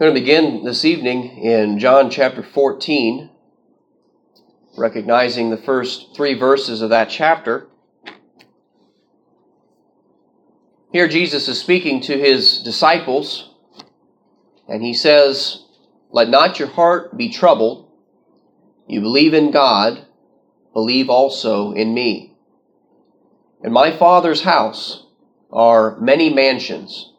I'm 0.00 0.06
going 0.06 0.14
to 0.14 0.20
begin 0.22 0.64
this 0.64 0.86
evening 0.86 1.44
in 1.44 1.78
John 1.78 2.08
chapter 2.08 2.42
14, 2.42 3.28
recognizing 4.78 5.50
the 5.50 5.58
first 5.58 6.16
three 6.16 6.32
verses 6.32 6.80
of 6.80 6.88
that 6.88 7.10
chapter. 7.10 7.66
Here, 10.90 11.06
Jesus 11.06 11.48
is 11.48 11.60
speaking 11.60 12.00
to 12.00 12.18
his 12.18 12.62
disciples, 12.62 13.50
and 14.66 14.82
he 14.82 14.94
says, 14.94 15.66
Let 16.10 16.30
not 16.30 16.58
your 16.58 16.68
heart 16.68 17.18
be 17.18 17.28
troubled. 17.28 17.86
You 18.88 19.02
believe 19.02 19.34
in 19.34 19.50
God, 19.50 20.06
believe 20.72 21.10
also 21.10 21.72
in 21.72 21.92
me. 21.92 22.38
In 23.62 23.70
my 23.70 23.94
Father's 23.94 24.44
house 24.44 25.04
are 25.52 26.00
many 26.00 26.32
mansions. 26.32 27.12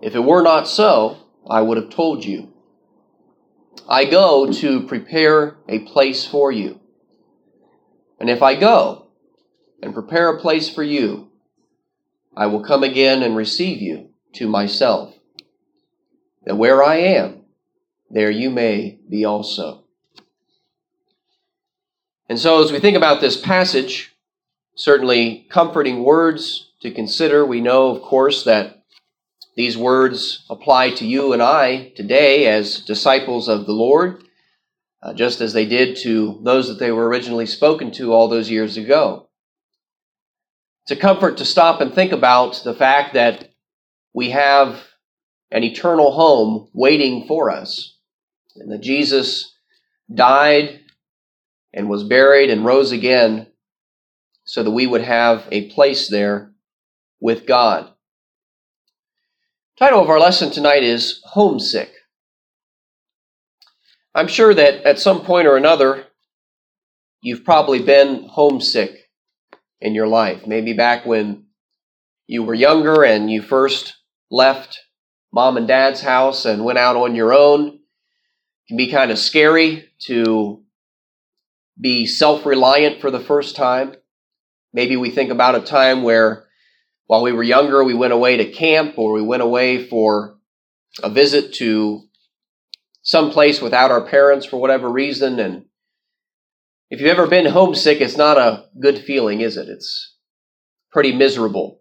If 0.00 0.14
it 0.14 0.20
were 0.20 0.42
not 0.42 0.68
so, 0.68 1.21
I 1.48 1.62
would 1.62 1.76
have 1.76 1.90
told 1.90 2.24
you. 2.24 2.52
I 3.88 4.04
go 4.04 4.52
to 4.52 4.86
prepare 4.86 5.56
a 5.68 5.80
place 5.80 6.26
for 6.26 6.52
you. 6.52 6.80
And 8.20 8.30
if 8.30 8.42
I 8.42 8.54
go 8.54 9.08
and 9.82 9.94
prepare 9.94 10.28
a 10.28 10.40
place 10.40 10.68
for 10.68 10.82
you, 10.82 11.28
I 12.36 12.46
will 12.46 12.62
come 12.62 12.82
again 12.82 13.22
and 13.22 13.36
receive 13.36 13.82
you 13.82 14.10
to 14.34 14.48
myself, 14.48 15.14
that 16.44 16.56
where 16.56 16.82
I 16.82 16.96
am, 16.96 17.42
there 18.10 18.30
you 18.30 18.48
may 18.48 18.98
be 19.08 19.24
also. 19.24 19.84
And 22.28 22.38
so, 22.38 22.62
as 22.62 22.72
we 22.72 22.78
think 22.78 22.96
about 22.96 23.20
this 23.20 23.38
passage, 23.38 24.14
certainly 24.74 25.46
comforting 25.50 26.02
words 26.02 26.70
to 26.80 26.90
consider, 26.90 27.44
we 27.44 27.60
know, 27.60 27.88
of 27.88 28.00
course, 28.00 28.44
that 28.44 28.81
these 29.54 29.76
words 29.76 30.44
apply 30.48 30.90
to 30.92 31.06
you 31.06 31.32
and 31.32 31.42
I 31.42 31.92
today 31.94 32.46
as 32.46 32.80
disciples 32.80 33.48
of 33.48 33.66
the 33.66 33.72
Lord, 33.72 34.24
uh, 35.02 35.12
just 35.12 35.40
as 35.40 35.52
they 35.52 35.66
did 35.66 35.96
to 35.98 36.40
those 36.42 36.68
that 36.68 36.78
they 36.78 36.90
were 36.90 37.08
originally 37.08 37.46
spoken 37.46 37.90
to 37.92 38.12
all 38.12 38.28
those 38.28 38.50
years 38.50 38.76
ago. 38.76 39.28
It's 40.84 40.98
a 40.98 41.00
comfort 41.00 41.36
to 41.38 41.44
stop 41.44 41.80
and 41.80 41.94
think 41.94 42.12
about 42.12 42.62
the 42.64 42.74
fact 42.74 43.14
that 43.14 43.52
we 44.14 44.30
have 44.30 44.80
an 45.50 45.62
eternal 45.62 46.12
home 46.12 46.68
waiting 46.72 47.26
for 47.28 47.50
us, 47.50 47.98
and 48.56 48.72
that 48.72 48.80
Jesus 48.80 49.54
died 50.12 50.80
and 51.74 51.88
was 51.88 52.04
buried 52.04 52.50
and 52.50 52.64
rose 52.64 52.90
again 52.90 53.46
so 54.44 54.62
that 54.62 54.70
we 54.70 54.86
would 54.86 55.02
have 55.02 55.46
a 55.50 55.70
place 55.70 56.08
there 56.08 56.52
with 57.20 57.46
God. 57.46 57.92
Title 59.82 60.00
of 60.00 60.10
our 60.10 60.20
lesson 60.20 60.52
tonight 60.52 60.84
is 60.84 61.20
Homesick. 61.24 61.90
I'm 64.14 64.28
sure 64.28 64.54
that 64.54 64.84
at 64.84 65.00
some 65.00 65.22
point 65.22 65.48
or 65.48 65.56
another, 65.56 66.06
you've 67.20 67.44
probably 67.44 67.82
been 67.82 68.28
homesick 68.28 69.10
in 69.80 69.92
your 69.96 70.06
life. 70.06 70.46
Maybe 70.46 70.72
back 70.72 71.04
when 71.04 71.46
you 72.28 72.44
were 72.44 72.54
younger 72.54 73.02
and 73.02 73.28
you 73.28 73.42
first 73.42 73.96
left 74.30 74.78
mom 75.32 75.56
and 75.56 75.66
dad's 75.66 76.00
house 76.00 76.44
and 76.44 76.64
went 76.64 76.78
out 76.78 76.94
on 76.94 77.16
your 77.16 77.34
own. 77.34 77.66
It 77.66 78.68
can 78.68 78.76
be 78.76 78.88
kind 78.88 79.10
of 79.10 79.18
scary 79.18 79.88
to 80.02 80.62
be 81.80 82.06
self 82.06 82.46
reliant 82.46 83.00
for 83.00 83.10
the 83.10 83.18
first 83.18 83.56
time. 83.56 83.96
Maybe 84.72 84.96
we 84.96 85.10
think 85.10 85.32
about 85.32 85.56
a 85.56 85.60
time 85.60 86.04
where 86.04 86.46
while 87.06 87.22
we 87.22 87.32
were 87.32 87.42
younger, 87.42 87.84
we 87.84 87.94
went 87.94 88.12
away 88.12 88.36
to 88.36 88.52
camp 88.52 88.98
or 88.98 89.12
we 89.12 89.22
went 89.22 89.42
away 89.42 89.86
for 89.86 90.38
a 91.02 91.10
visit 91.10 91.54
to 91.54 92.02
some 93.02 93.30
place 93.30 93.60
without 93.60 93.90
our 93.90 94.06
parents 94.06 94.46
for 94.46 94.58
whatever 94.58 94.90
reason. 94.90 95.38
And 95.38 95.64
if 96.90 97.00
you've 97.00 97.10
ever 97.10 97.26
been 97.26 97.46
homesick, 97.46 98.00
it's 98.00 98.16
not 98.16 98.38
a 98.38 98.66
good 98.80 98.98
feeling, 98.98 99.40
is 99.40 99.56
it? 99.56 99.68
It's 99.68 100.16
pretty 100.90 101.12
miserable. 101.12 101.80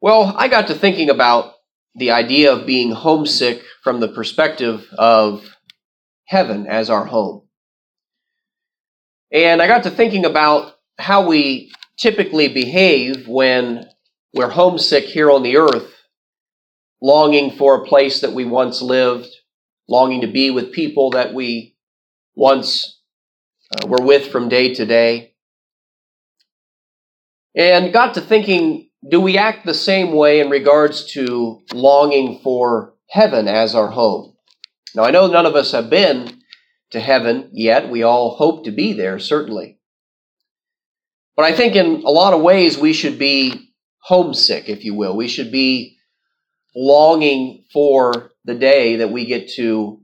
Well, 0.00 0.34
I 0.36 0.48
got 0.48 0.68
to 0.68 0.74
thinking 0.74 1.10
about 1.10 1.54
the 1.94 2.12
idea 2.12 2.52
of 2.52 2.66
being 2.66 2.92
homesick 2.92 3.62
from 3.82 4.00
the 4.00 4.08
perspective 4.08 4.86
of 4.96 5.56
heaven 6.26 6.66
as 6.66 6.88
our 6.88 7.04
home. 7.04 7.42
And 9.32 9.60
I 9.60 9.66
got 9.66 9.82
to 9.82 9.90
thinking 9.90 10.24
about 10.24 10.74
how 10.98 11.26
we 11.26 11.72
typically 12.00 12.48
behave 12.48 13.28
when 13.28 13.86
we're 14.32 14.48
homesick 14.48 15.04
here 15.04 15.30
on 15.30 15.42
the 15.42 15.58
earth, 15.58 15.92
longing 17.00 17.50
for 17.50 17.74
a 17.74 17.86
place 17.86 18.20
that 18.20 18.32
we 18.32 18.44
once 18.44 18.80
lived, 18.80 19.28
longing 19.88 20.22
to 20.22 20.26
be 20.26 20.50
with 20.50 20.72
people 20.72 21.10
that 21.10 21.34
we 21.34 21.76
once 22.34 23.00
uh, 23.76 23.86
were 23.86 24.04
with 24.04 24.28
from 24.28 24.48
day 24.48 24.74
to 24.74 24.86
day. 24.86 25.34
And 27.54 27.92
got 27.92 28.14
to 28.14 28.20
thinking, 28.20 28.88
do 29.08 29.20
we 29.20 29.36
act 29.36 29.66
the 29.66 29.74
same 29.74 30.12
way 30.12 30.40
in 30.40 30.50
regards 30.50 31.12
to 31.12 31.62
longing 31.72 32.40
for 32.42 32.94
heaven 33.08 33.48
as 33.48 33.74
our 33.74 33.88
home? 33.88 34.36
Now, 34.94 35.04
I 35.04 35.10
know 35.10 35.26
none 35.26 35.46
of 35.46 35.54
us 35.54 35.72
have 35.72 35.90
been 35.90 36.42
to 36.90 37.00
heaven 37.00 37.50
yet. 37.52 37.90
We 37.90 38.02
all 38.02 38.36
hope 38.36 38.64
to 38.64 38.70
be 38.70 38.92
there, 38.92 39.18
certainly. 39.18 39.79
But 41.40 41.54
I 41.54 41.56
think 41.56 41.74
in 41.74 42.02
a 42.04 42.10
lot 42.10 42.34
of 42.34 42.42
ways 42.42 42.76
we 42.76 42.92
should 42.92 43.18
be 43.18 43.72
homesick, 44.00 44.68
if 44.68 44.84
you 44.84 44.94
will. 44.94 45.16
We 45.16 45.26
should 45.26 45.50
be 45.50 45.96
longing 46.76 47.64
for 47.72 48.32
the 48.44 48.54
day 48.54 48.96
that 48.96 49.10
we 49.10 49.24
get 49.24 49.48
to 49.52 50.02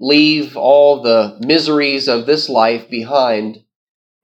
leave 0.00 0.56
all 0.56 1.00
the 1.00 1.38
miseries 1.40 2.08
of 2.08 2.26
this 2.26 2.48
life 2.48 2.90
behind 2.90 3.62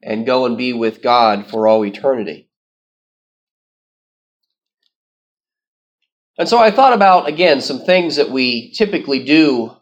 and 0.02 0.26
go 0.26 0.46
and 0.46 0.58
be 0.58 0.72
with 0.72 1.00
God 1.00 1.48
for 1.48 1.68
all 1.68 1.86
eternity. 1.86 2.50
And 6.36 6.48
so 6.48 6.58
I 6.58 6.72
thought 6.72 6.92
about, 6.92 7.28
again, 7.28 7.60
some 7.60 7.84
things 7.84 8.16
that 8.16 8.30
we 8.30 8.72
typically 8.72 9.22
do 9.22 9.76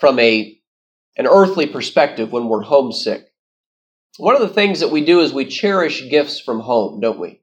from 0.00 0.18
a, 0.18 0.58
an 1.16 1.28
earthly 1.28 1.66
perspective 1.66 2.32
when 2.32 2.48
we're 2.48 2.62
homesick. 2.62 3.29
One 4.18 4.34
of 4.34 4.42
the 4.42 4.48
things 4.48 4.80
that 4.80 4.90
we 4.90 5.04
do 5.04 5.20
is 5.20 5.32
we 5.32 5.46
cherish 5.46 6.08
gifts 6.10 6.40
from 6.40 6.60
home, 6.60 7.00
don't 7.00 7.18
we? 7.18 7.40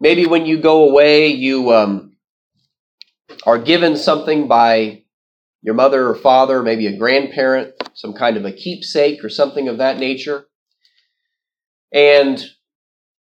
Maybe 0.00 0.26
when 0.26 0.46
you 0.46 0.60
go 0.60 0.88
away, 0.88 1.28
you 1.28 1.72
um, 1.72 2.16
are 3.46 3.58
given 3.58 3.96
something 3.96 4.48
by 4.48 5.02
your 5.62 5.74
mother 5.74 6.08
or 6.08 6.14
father, 6.14 6.62
maybe 6.62 6.88
a 6.88 6.96
grandparent, 6.96 7.74
some 7.94 8.12
kind 8.12 8.36
of 8.36 8.44
a 8.44 8.52
keepsake 8.52 9.24
or 9.24 9.28
something 9.28 9.68
of 9.68 9.78
that 9.78 9.98
nature. 9.98 10.44
And 11.92 12.44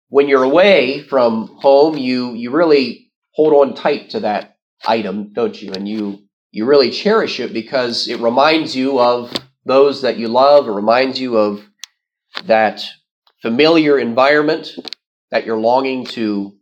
when 0.10 0.28
you're 0.28 0.44
away 0.44 1.02
from 1.02 1.48
home, 1.62 1.98
you, 1.98 2.34
you 2.34 2.52
really 2.52 3.12
hold 3.32 3.54
on 3.54 3.76
tight 3.76 4.12
to 4.12 4.22
that 4.22 4.58
item, 4.86 5.34
don't 5.34 5.60
you? 5.62 5.72
And 5.74 5.88
you, 5.88 6.24
you 6.52 6.66
really 6.66 6.90
cherish 6.90 7.40
it 7.40 7.54
because 7.54 8.08
it 8.08 8.20
reminds 8.20 8.76
you 8.76 9.00
of 9.00 9.34
those 9.66 10.04
that 10.04 10.18
you 10.18 10.28
love. 10.28 10.68
It 10.68 10.72
reminds 10.72 11.20
you 11.20 11.38
of 11.38 11.66
that 12.46 12.84
familiar 13.42 13.98
environment 14.00 14.70
that 15.32 15.46
you're 15.46 15.58
longing 15.58 16.06
to 16.06 16.56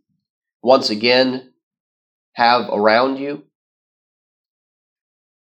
once 0.62 0.90
again 0.90 1.52
have 2.32 2.68
around 2.72 3.18
you. 3.18 3.44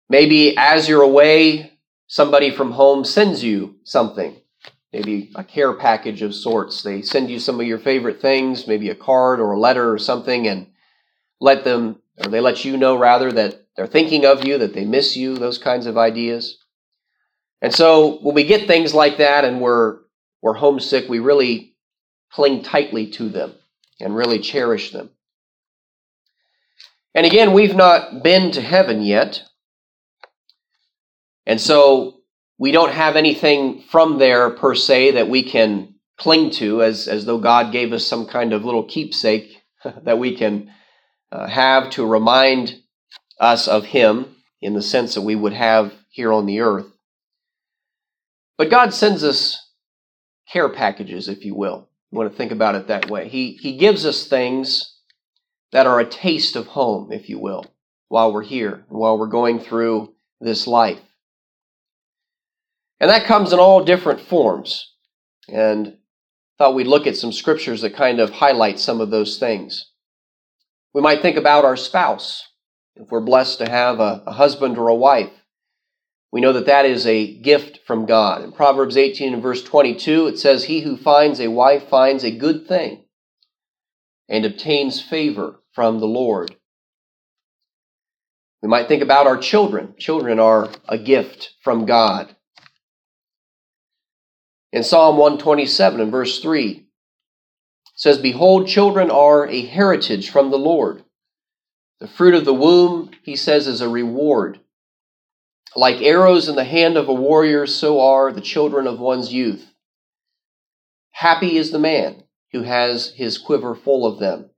Maybe 0.08 0.56
as 0.56 0.88
you're 0.88 1.02
away, 1.02 1.72
somebody 2.06 2.50
from 2.50 2.72
home 2.72 3.04
sends 3.04 3.42
you 3.42 3.76
something, 3.84 4.36
maybe 4.92 5.30
a 5.34 5.44
care 5.44 5.72
package 5.72 6.22
of 6.22 6.34
sorts. 6.34 6.82
They 6.82 7.02
send 7.02 7.30
you 7.30 7.38
some 7.38 7.60
of 7.60 7.66
your 7.66 7.78
favorite 7.78 8.20
things, 8.20 8.66
maybe 8.66 8.90
a 8.90 8.94
card 8.94 9.40
or 9.40 9.52
a 9.52 9.58
letter 9.58 9.92
or 9.92 9.98
something, 9.98 10.46
and 10.46 10.68
let 11.40 11.64
them, 11.64 12.00
or 12.18 12.30
they 12.30 12.40
let 12.40 12.64
you 12.64 12.76
know 12.76 12.96
rather, 12.96 13.32
that 13.32 13.66
they're 13.76 13.86
thinking 13.86 14.24
of 14.24 14.44
you, 14.44 14.58
that 14.58 14.74
they 14.74 14.84
miss 14.84 15.16
you, 15.16 15.36
those 15.36 15.58
kinds 15.58 15.86
of 15.86 15.98
ideas. 15.98 16.63
And 17.64 17.74
so 17.74 18.18
when 18.18 18.34
we 18.34 18.44
get 18.44 18.66
things 18.66 18.92
like 18.92 19.16
that 19.16 19.46
and 19.46 19.58
we're 19.58 20.00
we're 20.42 20.52
homesick, 20.52 21.08
we 21.08 21.18
really 21.18 21.74
cling 22.30 22.62
tightly 22.62 23.06
to 23.12 23.30
them 23.30 23.54
and 23.98 24.14
really 24.14 24.38
cherish 24.38 24.92
them. 24.92 25.08
And 27.14 27.24
again, 27.24 27.54
we've 27.54 27.74
not 27.74 28.22
been 28.22 28.50
to 28.50 28.60
heaven 28.60 29.02
yet. 29.02 29.44
And 31.46 31.58
so 31.58 32.20
we 32.58 32.70
don't 32.70 32.92
have 32.92 33.16
anything 33.16 33.80
from 33.88 34.18
there 34.18 34.50
per 34.50 34.74
se 34.74 35.12
that 35.12 35.30
we 35.30 35.42
can 35.42 35.94
cling 36.18 36.50
to 36.50 36.82
as, 36.82 37.08
as 37.08 37.24
though 37.24 37.38
God 37.38 37.72
gave 37.72 37.94
us 37.94 38.06
some 38.06 38.26
kind 38.26 38.52
of 38.52 38.66
little 38.66 38.84
keepsake 38.84 39.62
that 40.02 40.18
we 40.18 40.36
can 40.36 40.70
uh, 41.32 41.46
have 41.46 41.88
to 41.92 42.04
remind 42.04 42.78
us 43.40 43.68
of 43.68 43.86
Him 43.86 44.36
in 44.60 44.74
the 44.74 44.82
sense 44.82 45.14
that 45.14 45.22
we 45.22 45.34
would 45.34 45.54
have 45.54 45.94
here 46.10 46.30
on 46.30 46.44
the 46.44 46.60
earth. 46.60 46.90
But 48.56 48.70
God 48.70 48.94
sends 48.94 49.24
us 49.24 49.60
care 50.50 50.68
packages, 50.68 51.28
if 51.28 51.44
you 51.44 51.54
will. 51.54 51.88
You 52.10 52.18
want 52.18 52.30
to 52.30 52.36
think 52.36 52.52
about 52.52 52.74
it 52.74 52.86
that 52.88 53.10
way. 53.10 53.28
He, 53.28 53.52
he 53.54 53.76
gives 53.76 54.06
us 54.06 54.26
things 54.26 54.96
that 55.72 55.86
are 55.86 55.98
a 55.98 56.06
taste 56.06 56.54
of 56.54 56.68
home, 56.68 57.10
if 57.10 57.28
you 57.28 57.38
will, 57.38 57.66
while 58.08 58.32
we're 58.32 58.44
here, 58.44 58.84
while 58.88 59.18
we're 59.18 59.26
going 59.26 59.58
through 59.58 60.14
this 60.40 60.66
life. 60.66 61.00
And 63.00 63.10
that 63.10 63.26
comes 63.26 63.52
in 63.52 63.58
all 63.58 63.82
different 63.84 64.20
forms. 64.20 64.92
And 65.48 65.98
thought 66.56 66.74
we'd 66.74 66.86
look 66.86 67.06
at 67.06 67.16
some 67.16 67.32
scriptures 67.32 67.80
that 67.82 67.96
kind 67.96 68.20
of 68.20 68.30
highlight 68.30 68.78
some 68.78 69.00
of 69.00 69.10
those 69.10 69.38
things. 69.38 69.90
We 70.92 71.02
might 71.02 71.22
think 71.22 71.36
about 71.36 71.64
our 71.64 71.76
spouse. 71.76 72.44
If 72.94 73.10
we're 73.10 73.20
blessed 73.20 73.58
to 73.58 73.68
have 73.68 73.98
a, 73.98 74.22
a 74.26 74.32
husband 74.32 74.78
or 74.78 74.88
a 74.88 74.94
wife, 74.94 75.32
we 76.34 76.40
know 76.40 76.54
that 76.54 76.66
that 76.66 76.84
is 76.84 77.06
a 77.06 77.32
gift 77.32 77.78
from 77.86 78.06
God. 78.06 78.42
In 78.42 78.50
Proverbs 78.50 78.96
18 78.96 79.34
and 79.34 79.42
verse 79.42 79.62
22, 79.62 80.26
it 80.26 80.36
says, 80.36 80.64
He 80.64 80.80
who 80.80 80.96
finds 80.96 81.38
a 81.38 81.46
wife 81.46 81.88
finds 81.88 82.24
a 82.24 82.36
good 82.36 82.66
thing 82.66 83.04
and 84.28 84.44
obtains 84.44 85.00
favor 85.00 85.60
from 85.74 86.00
the 86.00 86.08
Lord. 86.08 86.56
We 88.60 88.68
might 88.68 88.88
think 88.88 89.00
about 89.00 89.28
our 89.28 89.36
children. 89.36 89.94
Children 89.96 90.40
are 90.40 90.70
a 90.88 90.98
gift 90.98 91.54
from 91.62 91.86
God. 91.86 92.34
In 94.72 94.82
Psalm 94.82 95.16
127 95.16 96.00
and 96.00 96.10
verse 96.10 96.40
3, 96.40 96.84
says, 97.94 98.18
Behold, 98.18 98.66
children 98.66 99.08
are 99.08 99.46
a 99.46 99.64
heritage 99.64 100.30
from 100.30 100.50
the 100.50 100.58
Lord. 100.58 101.04
The 102.00 102.08
fruit 102.08 102.34
of 102.34 102.44
the 102.44 102.52
womb, 102.52 103.12
he 103.22 103.36
says, 103.36 103.68
is 103.68 103.80
a 103.80 103.88
reward. 103.88 104.58
Like 105.76 106.00
arrows 106.02 106.48
in 106.48 106.54
the 106.54 106.64
hand 106.64 106.96
of 106.96 107.08
a 107.08 107.14
warrior, 107.14 107.66
so 107.66 108.00
are 108.00 108.32
the 108.32 108.40
children 108.40 108.86
of 108.86 109.00
one's 109.00 109.32
youth. 109.32 109.74
Happy 111.10 111.56
is 111.56 111.70
the 111.70 111.78
man 111.78 112.22
who 112.52 112.62
has 112.62 113.12
his 113.16 113.38
quiver 113.38 113.74
full 113.74 114.06
of 114.06 114.20
them. 114.20 114.50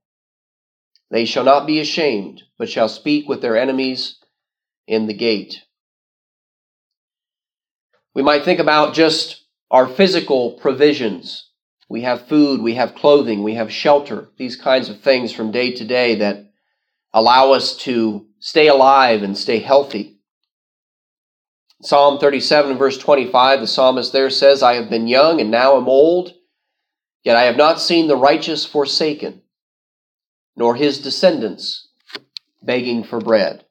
They 1.09 1.25
shall 1.25 1.43
not 1.43 1.65
be 1.65 1.79
ashamed, 1.79 2.43
but 2.57 2.69
shall 2.69 2.89
speak 2.89 3.27
with 3.27 3.41
their 3.41 3.57
enemies 3.57 4.17
in 4.87 5.07
the 5.07 5.13
gate. 5.13 5.63
We 8.13 8.23
might 8.23 8.43
think 8.43 8.59
about 8.59 8.93
just 8.93 9.43
our 9.71 9.87
physical 9.87 10.53
provisions. 10.53 11.49
We 11.89 12.01
have 12.01 12.27
food, 12.27 12.61
we 12.61 12.75
have 12.75 12.95
clothing, 12.95 13.43
we 13.43 13.55
have 13.55 13.71
shelter, 13.71 14.29
these 14.37 14.55
kinds 14.55 14.89
of 14.89 14.99
things 14.99 15.31
from 15.31 15.51
day 15.51 15.71
to 15.73 15.85
day 15.85 16.15
that 16.15 16.51
allow 17.13 17.51
us 17.51 17.75
to 17.77 18.27
stay 18.39 18.67
alive 18.67 19.23
and 19.23 19.37
stay 19.37 19.59
healthy. 19.59 20.16
Psalm 21.81 22.17
37 22.17 22.77
verse 22.77 22.97
25, 22.97 23.61
the 23.61 23.67
psalmist 23.67 24.11
there 24.11 24.29
says, 24.29 24.63
I 24.63 24.73
have 24.75 24.89
been 24.89 25.07
young 25.07 25.39
and 25.39 25.51
now 25.51 25.77
am 25.77 25.87
old, 25.87 26.33
yet 27.23 27.37
I 27.37 27.43
have 27.43 27.57
not 27.57 27.79
seen 27.79 28.07
the 28.07 28.17
righteous 28.17 28.65
forsaken, 28.65 29.43
nor 30.55 30.75
his 30.75 30.99
descendants 30.99 31.87
begging 32.63 33.03
for 33.03 33.19
bread. 33.19 33.63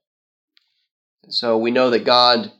And 1.24 1.34
so 1.34 1.58
we 1.58 1.72
know 1.72 1.90
that 1.90 2.04
God 2.04 2.52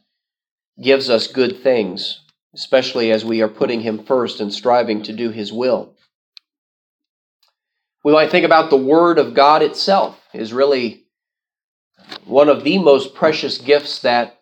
gives 0.83 1.09
us 1.09 1.29
good 1.29 1.63
things, 1.63 2.23
especially 2.53 3.13
as 3.13 3.25
we 3.25 3.41
are 3.41 3.49
putting 3.49 3.81
him 3.81 4.05
first 4.05 4.41
and 4.41 4.53
striving 4.53 5.05
to 5.05 5.13
do 5.13 5.31
his 5.31 5.53
will. 5.53 5.95
We 8.03 8.13
might 8.13 8.31
think 8.31 8.45
about 8.45 8.71
the 8.71 8.77
Word 8.77 9.19
of 9.19 9.35
God 9.35 9.63
itself 9.63 10.19
is 10.35 10.53
really 10.53 11.05
one 12.25 12.49
of 12.49 12.65
the 12.65 12.79
most 12.79 13.15
precious 13.15 13.59
gifts 13.59 14.01
that 14.01 14.37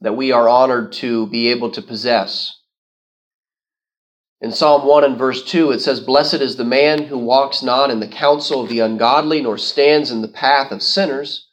that 0.00 0.16
we 0.16 0.32
are 0.32 0.48
honored 0.48 0.92
to 0.92 1.26
be 1.28 1.48
able 1.48 1.70
to 1.70 1.82
possess. 1.82 2.60
In 4.40 4.52
Psalm 4.52 4.86
1 4.86 5.04
and 5.04 5.18
verse 5.18 5.42
2, 5.44 5.70
it 5.70 5.80
says, 5.80 6.00
Blessed 6.00 6.34
is 6.34 6.56
the 6.56 6.64
man 6.64 7.04
who 7.04 7.16
walks 7.16 7.62
not 7.62 7.90
in 7.90 8.00
the 8.00 8.08
counsel 8.08 8.62
of 8.62 8.68
the 8.68 8.80
ungodly, 8.80 9.40
nor 9.40 9.56
stands 9.56 10.10
in 10.10 10.20
the 10.20 10.28
path 10.28 10.70
of 10.70 10.82
sinners, 10.82 11.48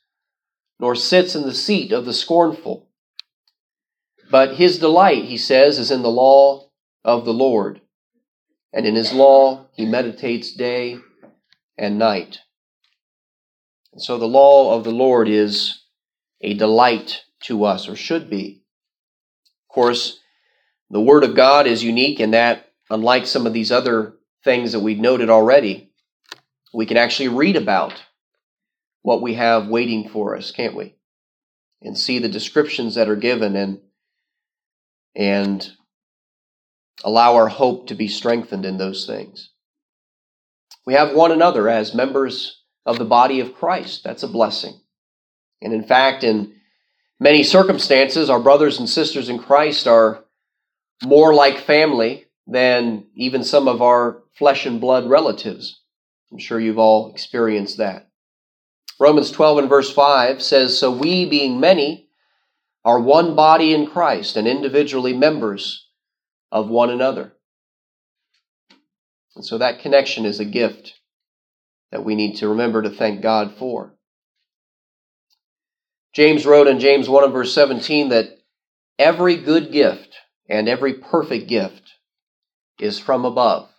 nor 0.79 0.95
sits 0.95 1.33
in 1.33 1.43
the 1.43 1.53
seat 1.53 1.93
of 1.93 2.05
the 2.05 2.13
scornful. 2.13 2.89
But 4.29 4.55
his 4.55 4.79
delight, 4.79 5.25
he 5.25 5.37
says, 5.37 5.79
is 5.79 5.91
in 5.91 6.01
the 6.01 6.09
law 6.09 6.69
of 7.05 7.23
the 7.23 7.33
Lord, 7.33 7.81
and 8.73 8.85
in 8.85 8.95
his 8.95 9.13
law 9.13 9.67
he 9.73 9.85
meditates 9.85 10.53
day 10.53 10.97
and 11.77 11.97
night. 11.97 12.39
And 13.93 14.01
so 14.01 14.17
the 14.17 14.25
law 14.25 14.75
of 14.75 14.83
the 14.83 14.91
Lord 14.91 15.29
is 15.29 15.83
a 16.41 16.53
delight 16.55 17.21
to 17.43 17.65
us, 17.65 17.87
or 17.87 17.95
should 17.95 18.29
be. 18.29 18.63
Of 19.69 19.73
course, 19.73 20.19
the 20.89 21.01
Word 21.01 21.23
of 21.23 21.35
God 21.35 21.67
is 21.67 21.83
unique 21.83 22.19
in 22.19 22.31
that, 22.31 22.71
unlike 22.89 23.25
some 23.25 23.47
of 23.47 23.53
these 23.53 23.71
other 23.71 24.15
things 24.43 24.73
that 24.73 24.81
we've 24.81 24.99
noted 24.99 25.29
already, 25.29 25.91
we 26.73 26.85
can 26.85 26.97
actually 26.97 27.29
read 27.29 27.55
about 27.55 27.93
what 29.01 29.21
we 29.21 29.35
have 29.35 29.67
waiting 29.67 30.09
for 30.09 30.35
us, 30.35 30.51
can't 30.51 30.75
we? 30.75 30.95
And 31.81 31.97
see 31.97 32.19
the 32.19 32.29
descriptions 32.29 32.95
that 32.95 33.09
are 33.09 33.15
given 33.15 33.55
and 33.55 33.79
and 35.15 35.71
allow 37.03 37.35
our 37.35 37.49
hope 37.49 37.87
to 37.87 37.95
be 37.95 38.07
strengthened 38.07 38.65
in 38.65 38.77
those 38.77 39.05
things. 39.05 39.51
We 40.85 40.93
have 40.93 41.13
one 41.13 41.31
another 41.31 41.69
as 41.69 41.93
members 41.93 42.61
of 42.85 42.97
the 42.97 43.05
body 43.05 43.39
of 43.39 43.53
Christ. 43.53 44.03
That's 44.03 44.23
a 44.23 44.27
blessing. 44.27 44.79
And 45.61 45.73
in 45.73 45.83
fact, 45.83 46.23
in 46.23 46.55
many 47.19 47.43
circumstances, 47.43 48.29
our 48.29 48.39
brothers 48.39 48.79
and 48.79 48.89
sisters 48.89 49.29
in 49.29 49.39
Christ 49.39 49.87
are 49.87 50.23
more 51.03 51.33
like 51.33 51.57
family 51.59 52.25
than 52.47 53.05
even 53.15 53.43
some 53.43 53.67
of 53.67 53.81
our 53.81 54.23
flesh 54.37 54.65
and 54.65 54.81
blood 54.81 55.07
relatives. 55.07 55.81
I'm 56.31 56.37
sure 56.39 56.59
you've 56.59 56.79
all 56.79 57.11
experienced 57.11 57.77
that. 57.77 58.09
Romans 58.99 59.31
12 59.31 59.59
and 59.59 59.69
verse 59.69 59.91
5 59.91 60.41
says, 60.41 60.77
So 60.77 60.91
we, 60.91 61.25
being 61.29 61.59
many, 61.59 62.07
are 62.85 62.99
one 62.99 63.35
body 63.35 63.73
in 63.73 63.87
Christ 63.87 64.35
and 64.35 64.47
individually 64.47 65.13
members 65.13 65.87
of 66.51 66.69
one 66.69 66.89
another. 66.89 67.33
And 69.35 69.45
so 69.45 69.57
that 69.57 69.79
connection 69.79 70.25
is 70.25 70.39
a 70.39 70.45
gift 70.45 70.93
that 71.91 72.03
we 72.03 72.15
need 72.15 72.35
to 72.37 72.49
remember 72.49 72.81
to 72.81 72.89
thank 72.89 73.21
God 73.21 73.55
for. 73.57 73.95
James 76.13 76.45
wrote 76.45 76.67
in 76.67 76.79
James 76.79 77.09
1 77.09 77.23
and 77.23 77.33
verse 77.33 77.53
17 77.53 78.09
that 78.09 78.37
every 78.99 79.35
good 79.35 79.71
gift 79.71 80.15
and 80.47 80.69
every 80.69 80.93
perfect 80.93 81.47
gift 81.47 81.93
is 82.79 82.99
from 82.99 83.25
above 83.25 83.69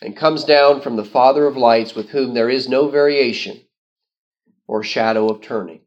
and 0.00 0.16
comes 0.16 0.44
down 0.44 0.80
from 0.80 0.96
the 0.96 1.04
Father 1.04 1.46
of 1.46 1.56
lights, 1.56 1.94
with 1.94 2.10
whom 2.10 2.34
there 2.34 2.50
is 2.50 2.68
no 2.68 2.88
variation 2.88 3.60
or 4.66 4.82
shadow 4.82 5.28
of 5.28 5.40
turning. 5.42 5.80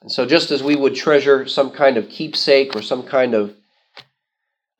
And 0.00 0.12
so, 0.12 0.24
just 0.24 0.50
as 0.50 0.62
we 0.62 0.76
would 0.76 0.94
treasure 0.94 1.46
some 1.46 1.70
kind 1.70 1.96
of 1.96 2.08
keepsake 2.08 2.76
or 2.76 2.82
some 2.82 3.02
kind 3.02 3.34
of 3.34 3.54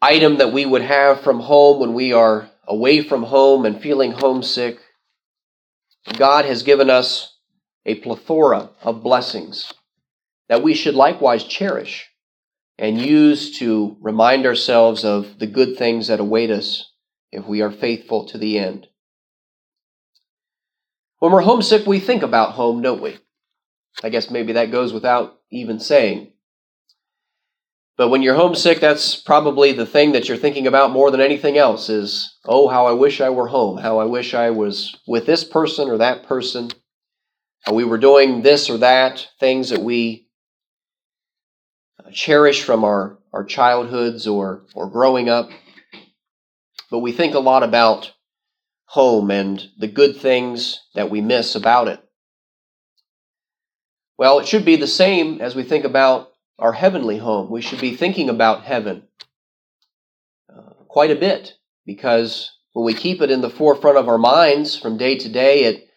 item 0.01 0.39
that 0.39 0.53
we 0.53 0.65
would 0.65 0.83
have 0.83 1.21
from 1.23 1.41
home 1.41 1.81
when 1.81 1.93
we 1.93 2.13
are 2.13 2.49
away 2.67 3.03
from 3.03 3.25
home 3.25 3.67
and 3.67 3.81
feeling 3.81 4.13
homesick, 4.13 4.79
God 6.17 6.45
has 6.45 6.63
given 6.63 6.89
us 6.89 7.38
a 7.89 7.95
plethora 7.97 8.69
of 8.83 9.03
blessings 9.03 9.73
that 10.51 10.63
we 10.63 10.75
should 10.75 10.95
likewise 10.95 11.43
cherish 11.43 12.07
and 12.79 13.01
use 13.01 13.59
to 13.59 13.97
remind 14.01 14.45
ourselves 14.45 15.05
of 15.05 15.39
the 15.39 15.47
good 15.47 15.77
things 15.77 16.09
that 16.09 16.21
await 16.21 16.51
us 16.51 16.93
if 17.33 17.47
we 17.47 17.63
are 17.63 17.73
faithful 17.73 18.27
to 18.27 18.37
the 18.37 18.59
end. 18.59 18.87
When 21.19 21.33
we're 21.33 21.41
homesick, 21.41 21.87
we 21.87 21.99
think 21.99 22.23
about 22.23 22.53
home, 22.53 22.83
don't 22.83 23.03
we? 23.03 23.19
I 24.03 24.11
guess 24.11 24.31
maybe 24.31 24.53
that 24.53 24.71
goes 24.71 24.93
without 24.93 25.39
even 25.51 25.81
saying. 25.81 26.33
But 27.97 28.11
when 28.11 28.23
you're 28.23 28.37
homesick, 28.37 28.81
that's 28.81 29.17
probably 29.17 29.73
the 29.73 29.87
thing 29.87 30.13
that 30.13 30.29
you're 30.29 30.37
thinking 30.37 30.67
about 30.67 30.93
more 30.93 31.11
than 31.11 31.21
anything 31.21 31.59
else 31.59 31.89
is, 31.89 32.37
oh, 32.45 32.69
how 32.69 32.87
I 32.87 32.93
wish 32.93 33.21
I 33.21 33.31
were 33.31 33.49
home, 33.49 33.79
how 33.79 33.99
I 33.99 34.05
wish 34.05 34.35
I 34.35 34.51
was 34.51 34.95
with 35.09 35.27
this 35.27 35.43
person 35.43 35.89
or 35.89 35.99
that 35.99 36.23
person, 36.23 36.71
we 37.73 37.85
were 37.85 37.99
doing 37.99 38.43
this 38.43 38.71
or 38.71 38.79
that, 38.79 39.29
things 39.41 39.71
that 39.71 39.83
we 39.83 40.27
uh, 42.05 42.11
cherish 42.11 42.63
from 42.63 42.85
our, 42.85 43.19
our 43.33 43.45
childhoods 43.45 44.27
or, 44.27 44.65
or 44.75 44.89
growing 44.89 45.29
up. 45.29 45.51
But 46.91 47.01
we 47.01 47.13
think 47.13 47.35
a 47.35 47.41
lot 47.41 47.63
about 47.63 48.13
home 48.87 49.31
and 49.31 49.69
the 49.79 49.89
good 49.89 50.17
things 50.17 50.81
that 50.95 51.11
we 51.11 51.21
miss 51.21 51.55
about 51.55 51.89
it. 51.89 52.01
Well, 54.17 54.39
it 54.39 54.49
should 54.49 54.65
be 54.65 54.77
the 54.77 54.87
same 54.87 55.41
as 55.41 55.55
we 55.55 55.63
think 55.63 55.85
about 55.85 56.31
our 56.59 56.73
heavenly 56.73 57.19
home. 57.19 57.51
We 57.51 57.61
should 57.61 57.81
be 57.81 57.95
thinking 57.95 58.29
about 58.29 58.65
heaven 58.65 59.05
uh, 60.53 60.73
quite 60.89 61.11
a 61.11 61.17
bit 61.17 61.55
because 61.85 62.51
when 62.73 62.85
we 62.85 62.95
keep 62.95 63.21
it 63.21 63.31
in 63.31 63.43
the 63.43 63.51
forefront 63.51 63.99
of 63.99 64.09
our 64.09 64.19
minds 64.19 64.77
from 64.77 64.97
day 64.97 65.19
to 65.19 65.29
day, 65.29 65.65
it 65.65 65.88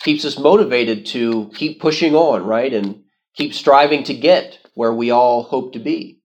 keeps 0.00 0.24
us 0.24 0.38
motivated 0.38 1.06
to 1.06 1.50
keep 1.54 1.80
pushing 1.80 2.14
on, 2.14 2.44
right? 2.44 2.72
And 2.72 3.04
keep 3.36 3.54
striving 3.54 4.02
to 4.04 4.14
get 4.14 4.58
where 4.74 4.92
we 4.92 5.10
all 5.10 5.42
hope 5.42 5.72
to 5.74 5.78
be. 5.78 6.20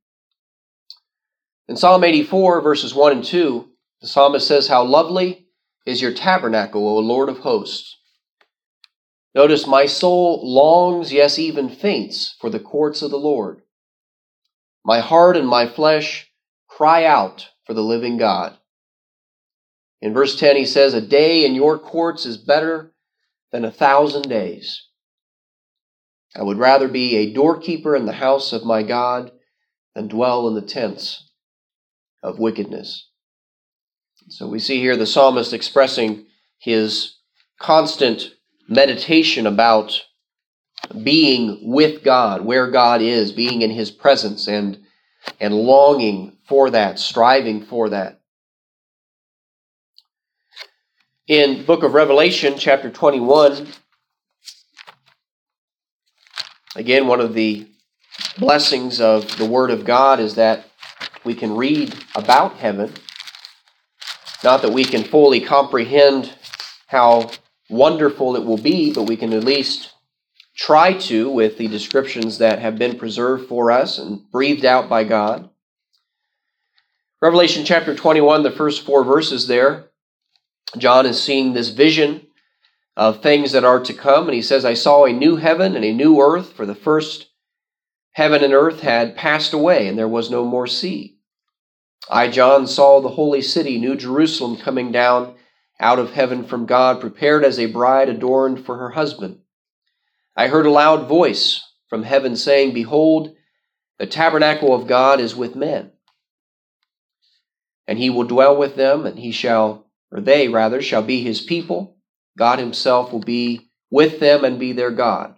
In 1.67 1.75
Psalm 1.75 2.03
84, 2.03 2.61
verses 2.61 2.93
1 2.93 3.11
and 3.11 3.23
2, 3.23 3.67
the 4.01 4.07
psalmist 4.07 4.47
says, 4.47 4.67
How 4.67 4.83
lovely 4.83 5.47
is 5.85 6.01
your 6.01 6.13
tabernacle, 6.13 6.87
O 6.87 6.99
Lord 6.99 7.29
of 7.29 7.39
hosts. 7.39 7.97
Notice, 9.33 9.67
my 9.67 9.85
soul 9.85 10.39
longs, 10.43 11.11
yes, 11.11 11.37
even 11.37 11.69
faints, 11.69 12.35
for 12.39 12.49
the 12.49 12.59
courts 12.59 13.01
of 13.01 13.11
the 13.11 13.17
Lord. 13.17 13.61
My 14.85 14.99
heart 14.99 15.35
and 15.35 15.47
my 15.47 15.67
flesh 15.67 16.31
cry 16.69 17.03
out 17.03 17.49
for 17.65 17.73
the 17.73 17.83
living 17.83 18.17
God. 18.17 18.57
In 20.01 20.13
verse 20.13 20.39
10, 20.39 20.55
he 20.55 20.65
says, 20.65 20.93
A 20.93 21.01
day 21.01 21.45
in 21.45 21.55
your 21.55 21.79
courts 21.79 22.25
is 22.25 22.37
better 22.37 22.93
than 23.51 23.65
a 23.65 23.71
thousand 23.71 24.23
days. 24.23 24.87
I 26.35 26.43
would 26.43 26.57
rather 26.57 26.87
be 26.87 27.15
a 27.15 27.33
doorkeeper 27.33 27.95
in 27.95 28.05
the 28.05 28.13
house 28.13 28.51
of 28.51 28.65
my 28.65 28.83
God 28.83 29.31
than 29.93 30.07
dwell 30.07 30.47
in 30.47 30.55
the 30.55 30.61
tents 30.61 31.31
of 32.21 32.39
wickedness. 32.39 33.09
So 34.29 34.47
we 34.47 34.59
see 34.59 34.79
here 34.79 34.97
the 34.97 35.05
psalmist 35.05 35.53
expressing 35.53 36.25
his 36.57 37.15
constant 37.59 38.31
meditation 38.67 39.45
about 39.47 40.01
being 41.03 41.59
with 41.63 42.03
God, 42.03 42.43
where 42.43 42.69
God 42.69 43.01
is, 43.01 43.31
being 43.31 43.61
in 43.61 43.71
his 43.71 43.91
presence 43.91 44.47
and 44.47 44.79
and 45.39 45.55
longing 45.55 46.37
for 46.47 46.69
that, 46.69 46.99
striving 46.99 47.65
for 47.65 47.89
that. 47.89 48.14
In 51.27 51.65
book 51.65 51.81
of 51.81 51.95
Revelation 51.95 52.53
chapter 52.55 52.91
21 52.91 53.65
again 56.75 57.07
one 57.07 57.19
of 57.19 57.33
the 57.33 57.65
blessings 58.37 59.01
of 59.01 59.35
the 59.39 59.45
word 59.45 59.71
of 59.71 59.85
God 59.85 60.19
is 60.19 60.35
that 60.35 60.69
we 61.23 61.33
can 61.33 61.55
read 61.55 61.95
about 62.13 62.57
heaven. 62.57 62.93
Not 64.43 64.61
that 64.61 64.71
we 64.71 64.83
can 64.83 65.03
fully 65.03 65.41
comprehend 65.41 66.31
how 66.85 67.31
wonderful 67.71 68.35
it 68.35 68.45
will 68.45 68.59
be, 68.59 68.93
but 68.93 69.09
we 69.09 69.17
can 69.17 69.33
at 69.33 69.43
least 69.43 69.93
try 70.55 70.93
to 70.93 71.27
with 71.31 71.57
the 71.57 71.67
descriptions 71.67 72.37
that 72.37 72.59
have 72.59 72.77
been 72.77 72.99
preserved 72.99 73.49
for 73.49 73.71
us 73.71 73.97
and 73.97 74.29
breathed 74.29 74.63
out 74.63 74.87
by 74.87 75.03
God. 75.03 75.49
Revelation 77.19 77.65
chapter 77.65 77.95
21, 77.95 78.43
the 78.43 78.51
first 78.51 78.85
four 78.85 79.03
verses 79.03 79.47
there, 79.47 79.89
John 80.77 81.05
is 81.05 81.21
seeing 81.21 81.53
this 81.53 81.69
vision 81.69 82.27
of 82.97 83.21
things 83.21 83.51
that 83.51 83.63
are 83.63 83.79
to 83.81 83.93
come, 83.93 84.25
and 84.25 84.35
he 84.35 84.41
says, 84.41 84.65
I 84.65 84.73
saw 84.73 85.05
a 85.05 85.13
new 85.13 85.35
heaven 85.35 85.75
and 85.75 85.85
a 85.85 85.93
new 85.93 86.19
earth, 86.19 86.53
for 86.53 86.65
the 86.65 86.75
first 86.75 87.27
heaven 88.13 88.43
and 88.43 88.53
earth 88.53 88.81
had 88.81 89.15
passed 89.15 89.53
away, 89.53 89.87
and 89.87 89.97
there 89.97 90.07
was 90.07 90.31
no 90.31 90.45
more 90.45 90.67
sea. 90.67 91.17
I, 92.09 92.29
John, 92.29 92.67
saw 92.67 93.01
the 93.01 93.09
holy 93.09 93.41
city, 93.41 93.77
New 93.77 93.95
Jerusalem, 93.95 94.57
coming 94.57 94.91
down 94.91 95.35
out 95.79 95.99
of 95.99 96.13
heaven 96.13 96.45
from 96.45 96.65
God, 96.65 97.01
prepared 97.01 97.43
as 97.43 97.59
a 97.59 97.65
bride 97.65 98.09
adorned 98.09 98.65
for 98.65 98.77
her 98.77 98.91
husband. 98.91 99.39
I 100.35 100.47
heard 100.47 100.65
a 100.65 100.71
loud 100.71 101.07
voice 101.07 101.61
from 101.89 102.03
heaven 102.03 102.35
saying, 102.35 102.73
Behold, 102.73 103.35
the 103.97 104.07
tabernacle 104.07 104.73
of 104.73 104.87
God 104.87 105.19
is 105.19 105.35
with 105.35 105.55
men. 105.55 105.91
And 107.87 107.99
he 107.99 108.09
will 108.09 108.23
dwell 108.23 108.55
with 108.55 108.75
them, 108.75 109.05
and 109.05 109.19
he 109.19 109.31
shall, 109.31 109.84
or 110.11 110.21
they 110.21 110.47
rather, 110.47 110.81
shall 110.81 111.03
be 111.03 111.21
his 111.21 111.41
people. 111.41 111.97
God 112.37 112.59
himself 112.59 113.11
will 113.11 113.19
be 113.19 113.69
with 113.89 114.19
them 114.19 114.43
and 114.43 114.59
be 114.59 114.73
their 114.73 114.91
God. 114.91 115.35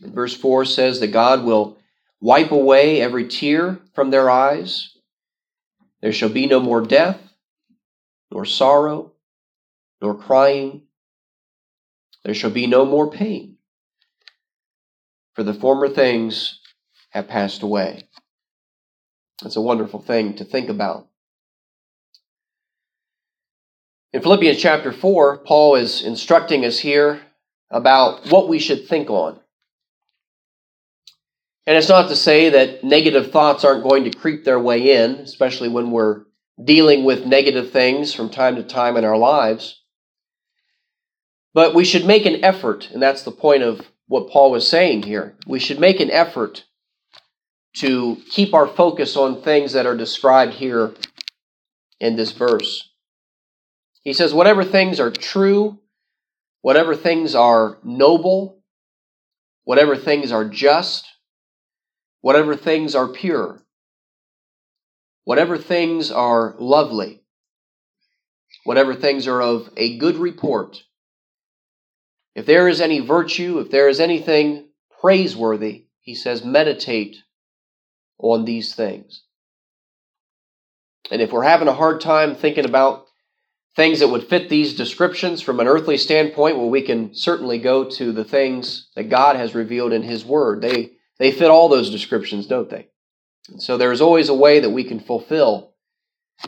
And 0.00 0.14
verse 0.14 0.36
4 0.36 0.64
says 0.64 1.00
that 1.00 1.08
God 1.08 1.44
will 1.44 1.78
wipe 2.20 2.50
away 2.50 3.00
every 3.00 3.28
tear 3.28 3.78
from 3.94 4.10
their 4.10 4.28
eyes. 4.28 4.96
There 6.00 6.12
shall 6.12 6.28
be 6.28 6.46
no 6.46 6.60
more 6.60 6.80
death, 6.80 7.20
nor 8.30 8.44
sorrow, 8.44 9.12
nor 10.00 10.14
crying. 10.14 10.82
There 12.24 12.34
shall 12.34 12.50
be 12.50 12.66
no 12.66 12.84
more 12.84 13.10
pain, 13.10 13.56
for 15.34 15.42
the 15.42 15.54
former 15.54 15.88
things 15.88 16.60
have 17.10 17.28
passed 17.28 17.62
away. 17.62 18.08
It's 19.44 19.56
a 19.56 19.60
wonderful 19.60 20.00
thing 20.00 20.34
to 20.36 20.44
think 20.44 20.68
about. 20.68 21.08
In 24.12 24.20
Philippians 24.20 24.58
chapter 24.58 24.92
4, 24.92 25.38
Paul 25.38 25.76
is 25.76 26.02
instructing 26.02 26.66
us 26.66 26.78
here 26.78 27.22
about 27.70 28.30
what 28.30 28.46
we 28.46 28.58
should 28.58 28.86
think 28.86 29.08
on. 29.08 29.40
And 31.66 31.78
it's 31.78 31.88
not 31.88 32.08
to 32.08 32.16
say 32.16 32.50
that 32.50 32.84
negative 32.84 33.30
thoughts 33.30 33.64
aren't 33.64 33.88
going 33.88 34.04
to 34.04 34.18
creep 34.18 34.44
their 34.44 34.60
way 34.60 35.02
in, 35.02 35.12
especially 35.12 35.68
when 35.68 35.90
we're 35.90 36.24
dealing 36.62 37.04
with 37.04 37.24
negative 37.24 37.70
things 37.70 38.12
from 38.12 38.28
time 38.28 38.56
to 38.56 38.62
time 38.62 38.98
in 38.98 39.04
our 39.04 39.16
lives. 39.16 39.80
But 41.54 41.74
we 41.74 41.84
should 41.84 42.04
make 42.04 42.26
an 42.26 42.44
effort, 42.44 42.90
and 42.92 43.02
that's 43.02 43.22
the 43.22 43.30
point 43.30 43.62
of 43.62 43.80
what 44.08 44.28
Paul 44.28 44.50
was 44.50 44.68
saying 44.68 45.04
here. 45.04 45.36
We 45.46 45.58
should 45.58 45.80
make 45.80 46.00
an 46.00 46.10
effort 46.10 46.64
to 47.76 48.18
keep 48.30 48.52
our 48.52 48.66
focus 48.66 49.16
on 49.16 49.40
things 49.40 49.72
that 49.72 49.86
are 49.86 49.96
described 49.96 50.54
here 50.54 50.92
in 51.98 52.16
this 52.16 52.32
verse. 52.32 52.91
He 54.02 54.12
says, 54.12 54.34
whatever 54.34 54.64
things 54.64 54.98
are 54.98 55.10
true, 55.10 55.78
whatever 56.60 56.96
things 56.96 57.34
are 57.34 57.78
noble, 57.84 58.62
whatever 59.64 59.96
things 59.96 60.32
are 60.32 60.48
just, 60.48 61.06
whatever 62.20 62.56
things 62.56 62.94
are 62.94 63.08
pure, 63.08 63.62
whatever 65.24 65.56
things 65.56 66.10
are 66.10 66.54
lovely, 66.58 67.22
whatever 68.64 68.94
things 68.94 69.28
are 69.28 69.40
of 69.40 69.70
a 69.76 69.96
good 69.98 70.16
report, 70.16 70.82
if 72.34 72.46
there 72.46 72.66
is 72.66 72.80
any 72.80 73.00
virtue, 73.00 73.60
if 73.60 73.70
there 73.70 73.88
is 73.88 74.00
anything 74.00 74.68
praiseworthy, 75.00 75.86
he 76.00 76.14
says, 76.14 76.44
meditate 76.44 77.18
on 78.18 78.44
these 78.44 78.74
things. 78.74 79.22
And 81.10 81.20
if 81.20 81.30
we're 81.30 81.42
having 81.42 81.68
a 81.68 81.74
hard 81.74 82.00
time 82.00 82.34
thinking 82.34 82.64
about 82.64 83.06
things 83.74 84.00
that 84.00 84.08
would 84.08 84.28
fit 84.28 84.48
these 84.48 84.74
descriptions 84.74 85.40
from 85.40 85.60
an 85.60 85.66
earthly 85.66 85.96
standpoint, 85.96 86.56
well, 86.56 86.68
we 86.68 86.82
can 86.82 87.14
certainly 87.14 87.58
go 87.58 87.88
to 87.90 88.12
the 88.12 88.24
things 88.24 88.88
that 88.96 89.08
God 89.08 89.36
has 89.36 89.54
revealed 89.54 89.92
in 89.92 90.02
His 90.02 90.24
Word. 90.24 90.60
They 90.60 90.92
they 91.18 91.30
fit 91.30 91.50
all 91.50 91.68
those 91.68 91.90
descriptions, 91.90 92.46
don't 92.46 92.68
they? 92.68 92.88
And 93.48 93.62
so 93.62 93.76
there's 93.76 94.00
always 94.00 94.28
a 94.28 94.34
way 94.34 94.60
that 94.60 94.70
we 94.70 94.84
can 94.84 95.00
fulfill 95.00 95.74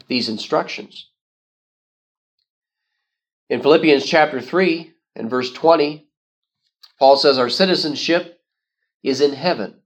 these 0.08 0.28
instructions. 0.28 1.10
In 3.48 3.62
Philippians 3.62 4.04
chapter 4.04 4.40
3 4.40 4.92
and 5.14 5.30
verse 5.30 5.52
20, 5.52 6.08
Paul 6.98 7.16
says, 7.16 7.38
Our 7.38 7.50
citizenship 7.50 8.40
is 9.02 9.20
in 9.20 9.34
heaven, 9.34 9.80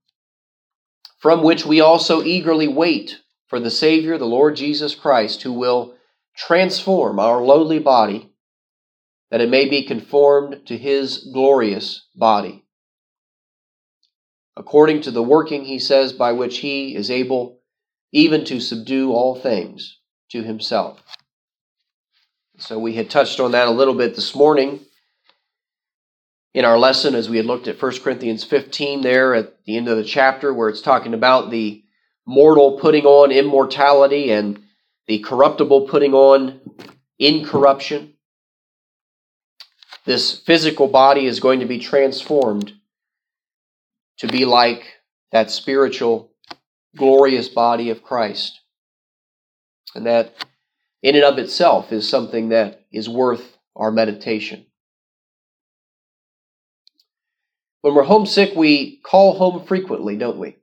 from 1.18 1.42
which 1.42 1.66
we 1.66 1.80
also 1.80 2.22
eagerly 2.22 2.68
wait 2.68 3.18
for 3.48 3.58
the 3.58 3.70
Savior, 3.70 4.16
the 4.16 4.26
Lord 4.26 4.56
Jesus 4.56 4.94
Christ, 4.94 5.42
who 5.42 5.52
will 5.52 5.96
transform 6.38 7.18
our 7.18 7.42
lowly 7.42 7.78
body 7.78 8.30
that 9.30 9.42
it 9.42 9.50
may 9.50 9.68
be 9.68 9.82
conformed 9.82 10.66
to 10.66 10.78
his 10.78 11.28
glorious 11.34 12.06
body 12.16 12.64
according 14.58 15.00
to 15.02 15.12
the 15.12 15.22
working, 15.22 15.64
he 15.64 15.78
says, 15.78 16.12
by 16.12 16.32
which 16.32 16.58
he 16.58 16.94
is 16.94 17.10
able 17.10 17.60
even 18.12 18.44
to 18.44 18.60
subdue 18.60 19.12
all 19.12 19.36
things 19.36 19.98
to 20.30 20.42
himself. 20.42 21.00
So 22.58 22.78
we 22.78 22.94
had 22.94 23.08
touched 23.08 23.38
on 23.38 23.52
that 23.52 23.68
a 23.68 23.72
little 23.72 23.94
bit 23.94 24.16
this 24.16 24.34
morning 24.34 24.80
in 26.54 26.64
our 26.64 26.76
lesson 26.76 27.14
as 27.14 27.30
we 27.30 27.36
had 27.36 27.46
looked 27.46 27.68
at 27.68 27.80
1 27.80 28.00
Corinthians 28.00 28.42
15 28.42 29.02
there 29.02 29.34
at 29.34 29.64
the 29.64 29.76
end 29.76 29.86
of 29.86 29.96
the 29.96 30.04
chapter 30.04 30.52
where 30.52 30.68
it's 30.68 30.82
talking 30.82 31.14
about 31.14 31.50
the 31.50 31.84
mortal 32.26 32.80
putting 32.80 33.06
on 33.06 33.30
immortality 33.30 34.32
and 34.32 34.60
the 35.08 35.18
corruptible 35.18 35.88
putting 35.88 36.14
on 36.14 36.60
incorruption. 37.18 38.14
This 40.04 40.38
physical 40.38 40.86
body 40.86 41.26
is 41.26 41.40
going 41.40 41.60
to 41.60 41.66
be 41.66 41.78
transformed 41.78 42.74
to 44.18 44.28
be 44.28 44.44
like 44.44 44.84
that 45.32 45.50
spiritual, 45.50 46.30
glorious 46.96 47.48
body 47.48 47.90
of 47.90 48.02
Christ. 48.02 48.60
And 49.94 50.06
that 50.06 50.44
in 51.02 51.14
and 51.14 51.24
of 51.24 51.38
itself 51.38 51.92
is 51.92 52.08
something 52.08 52.50
that 52.50 52.84
is 52.92 53.08
worth 53.08 53.56
our 53.74 53.90
meditation. 53.90 54.66
When 57.80 57.94
we're 57.94 58.02
homesick, 58.02 58.54
we 58.54 58.98
call 58.98 59.38
home 59.38 59.64
frequently, 59.64 60.16
don't 60.16 60.38
we? 60.38 60.56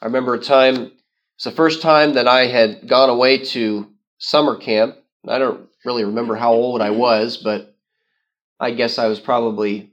I 0.00 0.06
remember 0.06 0.34
a 0.34 0.40
time, 0.40 0.92
it's 1.40 1.46
the 1.46 1.52
first 1.52 1.80
time 1.80 2.12
that 2.12 2.28
I 2.28 2.48
had 2.48 2.86
gone 2.86 3.08
away 3.08 3.38
to 3.38 3.88
summer 4.18 4.58
camp. 4.58 4.96
I 5.26 5.38
don't 5.38 5.70
really 5.86 6.04
remember 6.04 6.36
how 6.36 6.52
old 6.52 6.82
I 6.82 6.90
was, 6.90 7.38
but 7.38 7.74
I 8.60 8.72
guess 8.72 8.98
I 8.98 9.06
was 9.06 9.20
probably 9.20 9.90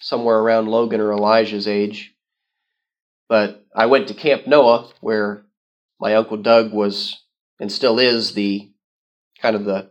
somewhere 0.00 0.36
around 0.36 0.68
Logan 0.68 1.00
or 1.00 1.14
Elijah's 1.14 1.66
age. 1.66 2.14
But 3.26 3.64
I 3.74 3.86
went 3.86 4.08
to 4.08 4.14
Camp 4.14 4.46
Noah, 4.46 4.90
where 5.00 5.46
my 5.98 6.14
uncle 6.14 6.36
Doug 6.36 6.74
was 6.74 7.22
and 7.58 7.72
still 7.72 7.98
is 7.98 8.34
the 8.34 8.70
kind 9.40 9.56
of 9.56 9.64
the 9.64 9.88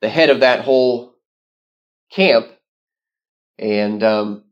the 0.00 0.08
head 0.08 0.30
of 0.30 0.40
that 0.40 0.60
whole 0.60 1.12
camp. 2.10 2.46
And 3.58 4.02
um, 4.02 4.44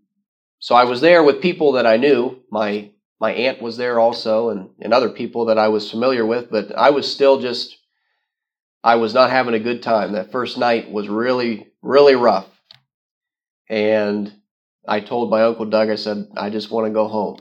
so 0.59 0.75
I 0.75 0.85
was 0.85 1.01
there 1.01 1.23
with 1.23 1.41
people 1.41 1.73
that 1.73 1.87
I 1.87 1.97
knew. 1.97 2.43
My 2.51 2.92
my 3.23 3.33
aunt 3.35 3.63
was 3.63 3.77
there 3.77 4.01
also, 4.01 4.49
and, 4.49 4.71
and 4.81 4.93
other 4.93 5.09
people 5.09 5.45
that 5.45 5.57
I 5.57 5.69
was 5.69 5.89
familiar 5.89 6.27
with. 6.27 6.51
But 6.51 6.77
I 6.77 6.91
was 6.91 7.11
still 7.11 7.41
just 7.41 7.79
I 8.83 8.97
was 8.97 9.15
not 9.15 9.31
having 9.31 9.55
a 9.55 9.61
good 9.61 9.81
time. 9.81 10.13
That 10.13 10.33
first 10.33 10.59
night 10.59 10.91
was 10.91 11.09
really 11.09 11.69
really 11.83 12.17
rough. 12.17 12.49
And 13.71 14.33
I 14.89 14.99
told 14.99 15.31
my 15.31 15.45
uncle 15.45 15.67
Doug, 15.67 15.89
I 15.89 15.95
said, 15.95 16.27
I 16.37 16.51
just 16.51 16.73
want 16.73 16.89
to 16.89 16.93
go 16.93 17.07
home. 17.07 17.39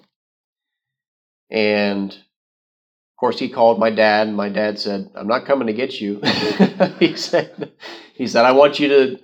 And 1.50 2.11
of 2.11 3.17
course, 3.19 3.39
he 3.39 3.50
called 3.50 3.79
my 3.79 3.89
dad, 3.89 4.27
and 4.27 4.38
my 4.38 4.50
dad 4.50 4.77
said, 4.77 5.09
"I'm 5.15 5.27
not 5.27 5.45
coming 5.45 5.65
to 5.65 5.73
get 5.73 6.00
you." 6.00 6.21
he 7.00 7.15
said, 7.15 7.71
"He 8.13 8.27
said 8.27 8.45
I 8.45 8.51
want 8.51 8.79
you 8.79 8.88
to 8.88 9.19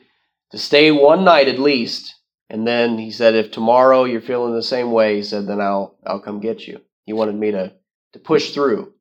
to 0.53 0.57
stay 0.57 0.91
one 0.91 1.23
night 1.23 1.49
at 1.49 1.59
least, 1.59 2.15
and 2.49 2.67
then 2.67 2.97
he 2.97 3.11
said 3.11 3.35
if 3.35 3.51
tomorrow 3.51 4.03
you're 4.03 4.21
feeling 4.21 4.53
the 4.53 4.63
same 4.63 4.91
way, 4.91 5.15
he 5.15 5.23
said 5.23 5.47
then 5.47 5.61
I'll 5.61 5.97
I'll 6.05 6.19
come 6.19 6.39
get 6.39 6.67
you." 6.67 6.81
He 7.05 7.13
wanted 7.13 7.35
me 7.35 7.51
to 7.51 7.73
to 8.13 8.19
push 8.19 8.51
through, 8.51 8.93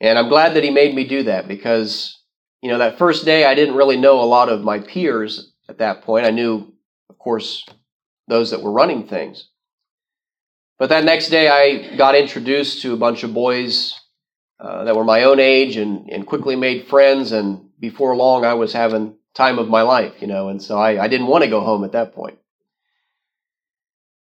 and 0.00 0.18
I'm 0.18 0.28
glad 0.28 0.54
that 0.54 0.64
he 0.64 0.70
made 0.70 0.94
me 0.94 1.06
do 1.06 1.24
that 1.24 1.48
because 1.48 2.20
you 2.62 2.70
know 2.70 2.78
that 2.78 2.98
first 2.98 3.24
day 3.24 3.44
I 3.44 3.54
didn't 3.54 3.76
really 3.76 3.96
know 3.96 4.20
a 4.20 4.24
lot 4.24 4.48
of 4.48 4.62
my 4.62 4.80
peers 4.80 5.52
at 5.68 5.78
that 5.78 6.02
point. 6.02 6.26
I 6.26 6.30
knew, 6.30 6.72
of 7.08 7.18
course, 7.18 7.64
those 8.28 8.50
that 8.50 8.62
were 8.62 8.72
running 8.72 9.06
things. 9.06 9.48
But 10.78 10.88
that 10.88 11.04
next 11.04 11.28
day, 11.28 11.48
I 11.48 11.96
got 11.96 12.16
introduced 12.16 12.82
to 12.82 12.92
a 12.92 12.98
bunch 12.98 13.22
of 13.22 13.32
boys 13.32 13.94
uh, 14.58 14.84
that 14.84 14.96
were 14.96 15.04
my 15.04 15.24
own 15.24 15.38
age 15.38 15.76
and, 15.76 16.10
and 16.10 16.26
quickly 16.26 16.56
made 16.56 16.88
friends. 16.88 17.32
And 17.32 17.68
before 17.78 18.16
long, 18.16 18.44
I 18.44 18.54
was 18.54 18.72
having 18.72 19.16
time 19.34 19.58
of 19.58 19.68
my 19.68 19.82
life, 19.82 20.14
you 20.20 20.26
know, 20.26 20.48
and 20.48 20.62
so 20.62 20.78
I, 20.78 21.02
I 21.02 21.08
didn't 21.08 21.26
want 21.26 21.44
to 21.44 21.50
go 21.50 21.60
home 21.60 21.84
at 21.84 21.92
that 21.92 22.14
point. 22.14 22.38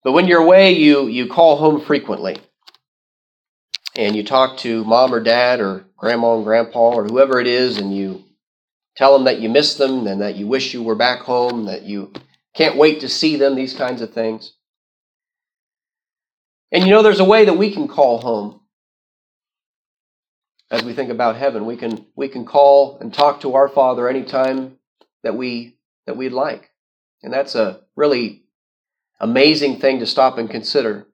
But 0.02 0.12
when 0.12 0.26
you're 0.26 0.42
away, 0.42 0.72
you, 0.72 1.06
you 1.06 1.28
call 1.28 1.56
home 1.56 1.80
frequently. 1.80 2.38
And 3.94 4.16
you 4.16 4.24
talk 4.24 4.58
to 4.58 4.84
mom 4.84 5.12
or 5.12 5.20
dad 5.20 5.60
or 5.60 5.84
grandma 5.96 6.36
and 6.36 6.44
grandpa 6.44 6.90
or 6.90 7.04
whoever 7.04 7.38
it 7.40 7.46
is, 7.46 7.78
and 7.78 7.94
you 7.94 8.24
tell 8.96 9.12
them 9.12 9.24
that 9.24 9.40
you 9.40 9.50
miss 9.50 9.74
them 9.74 10.06
and 10.06 10.22
that 10.22 10.36
you 10.36 10.46
wish 10.46 10.72
you 10.72 10.82
were 10.82 10.94
back 10.94 11.20
home, 11.20 11.66
that 11.66 11.82
you 11.82 12.10
can't 12.54 12.76
wait 12.76 13.00
to 13.00 13.08
see 13.08 13.36
them, 13.36 13.54
these 13.54 13.74
kinds 13.74 14.00
of 14.00 14.12
things. 14.12 14.54
And 16.72 16.84
you 16.84 16.90
know, 16.90 17.02
there's 17.02 17.20
a 17.20 17.24
way 17.24 17.44
that 17.44 17.58
we 17.58 17.70
can 17.70 17.86
call 17.86 18.22
home. 18.22 18.60
As 20.70 20.82
we 20.82 20.94
think 20.94 21.10
about 21.10 21.36
heaven, 21.36 21.66
we 21.66 21.76
can 21.76 22.06
we 22.16 22.28
can 22.28 22.46
call 22.46 22.96
and 22.98 23.12
talk 23.12 23.42
to 23.42 23.54
our 23.54 23.68
Father 23.68 24.08
anytime 24.08 24.78
that 25.22 25.36
we 25.36 25.76
that 26.06 26.16
we'd 26.16 26.32
like. 26.32 26.70
And 27.22 27.32
that's 27.32 27.54
a 27.54 27.80
really 27.96 28.42
amazing 29.20 29.78
thing 29.78 30.00
to 30.00 30.06
stop 30.06 30.38
and 30.38 30.50
consider. 30.50 31.06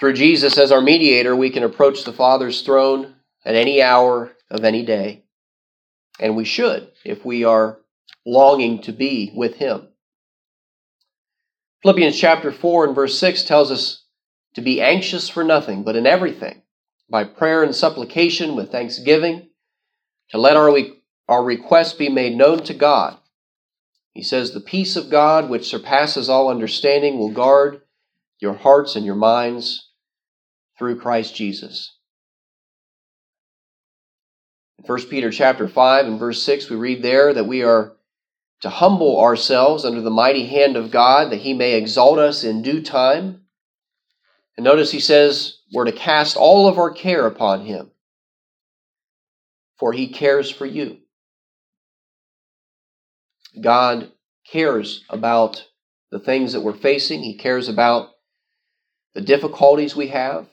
Through 0.00 0.14
Jesus 0.14 0.58
as 0.58 0.72
our 0.72 0.80
mediator, 0.80 1.36
we 1.36 1.50
can 1.50 1.62
approach 1.62 2.04
the 2.04 2.12
Father's 2.12 2.62
throne 2.62 3.14
at 3.44 3.54
any 3.54 3.82
hour 3.82 4.32
of 4.50 4.64
any 4.64 4.84
day. 4.84 5.24
And 6.18 6.36
we 6.36 6.44
should 6.44 6.90
if 7.04 7.24
we 7.24 7.44
are 7.44 7.78
longing 8.24 8.82
to 8.82 8.92
be 8.92 9.32
with 9.34 9.56
Him. 9.56 9.88
Philippians 11.82 12.18
chapter 12.18 12.50
4 12.50 12.86
and 12.86 12.94
verse 12.94 13.18
6 13.18 13.42
tells 13.42 13.70
us 13.70 14.04
to 14.54 14.62
be 14.62 14.80
anxious 14.80 15.28
for 15.28 15.44
nothing, 15.44 15.82
but 15.82 15.96
in 15.96 16.06
everything, 16.06 16.62
by 17.10 17.24
prayer 17.24 17.62
and 17.62 17.74
supplication 17.74 18.56
with 18.56 18.72
thanksgiving, 18.72 19.48
to 20.30 20.38
let 20.38 20.56
our, 20.56 20.72
our 21.28 21.42
requests 21.42 21.94
be 21.94 22.08
made 22.08 22.36
known 22.36 22.62
to 22.64 22.74
God. 22.74 23.18
He 24.12 24.22
says, 24.22 24.52
The 24.52 24.60
peace 24.60 24.96
of 24.96 25.10
God, 25.10 25.48
which 25.48 25.66
surpasses 25.66 26.28
all 26.28 26.48
understanding, 26.48 27.18
will 27.18 27.30
guard 27.30 27.82
your 28.38 28.54
hearts 28.54 28.94
and 28.94 29.04
your 29.04 29.14
minds 29.14 29.90
through 30.78 31.00
Christ 31.00 31.34
Jesus. 31.34 31.96
In 34.78 34.84
1 34.84 35.06
Peter 35.08 35.30
chapter 35.30 35.66
5 35.66 36.06
and 36.06 36.18
verse 36.18 36.42
6, 36.42 36.68
we 36.68 36.76
read 36.76 37.02
there 37.02 37.32
that 37.32 37.46
we 37.46 37.62
are 37.62 37.96
to 38.60 38.68
humble 38.68 39.20
ourselves 39.20 39.84
under 39.84 40.00
the 40.00 40.10
mighty 40.10 40.46
hand 40.46 40.76
of 40.76 40.90
God 40.90 41.30
that 41.30 41.40
he 41.40 41.54
may 41.54 41.74
exalt 41.74 42.18
us 42.18 42.44
in 42.44 42.62
due 42.62 42.82
time. 42.82 43.42
And 44.56 44.64
notice 44.64 44.90
he 44.90 45.00
says 45.00 45.58
we're 45.72 45.84
to 45.84 45.92
cast 45.92 46.36
all 46.36 46.68
of 46.68 46.78
our 46.78 46.90
care 46.90 47.26
upon 47.26 47.66
him, 47.66 47.90
for 49.78 49.92
he 49.92 50.08
cares 50.08 50.50
for 50.50 50.66
you. 50.66 50.98
God 53.60 54.12
cares 54.46 55.04
about 55.08 55.66
the 56.10 56.18
things 56.18 56.52
that 56.52 56.60
we're 56.60 56.72
facing, 56.76 57.22
he 57.22 57.36
cares 57.36 57.68
about 57.68 58.10
the 59.14 59.20
difficulties 59.20 59.96
we 59.96 60.08
have. 60.08 60.48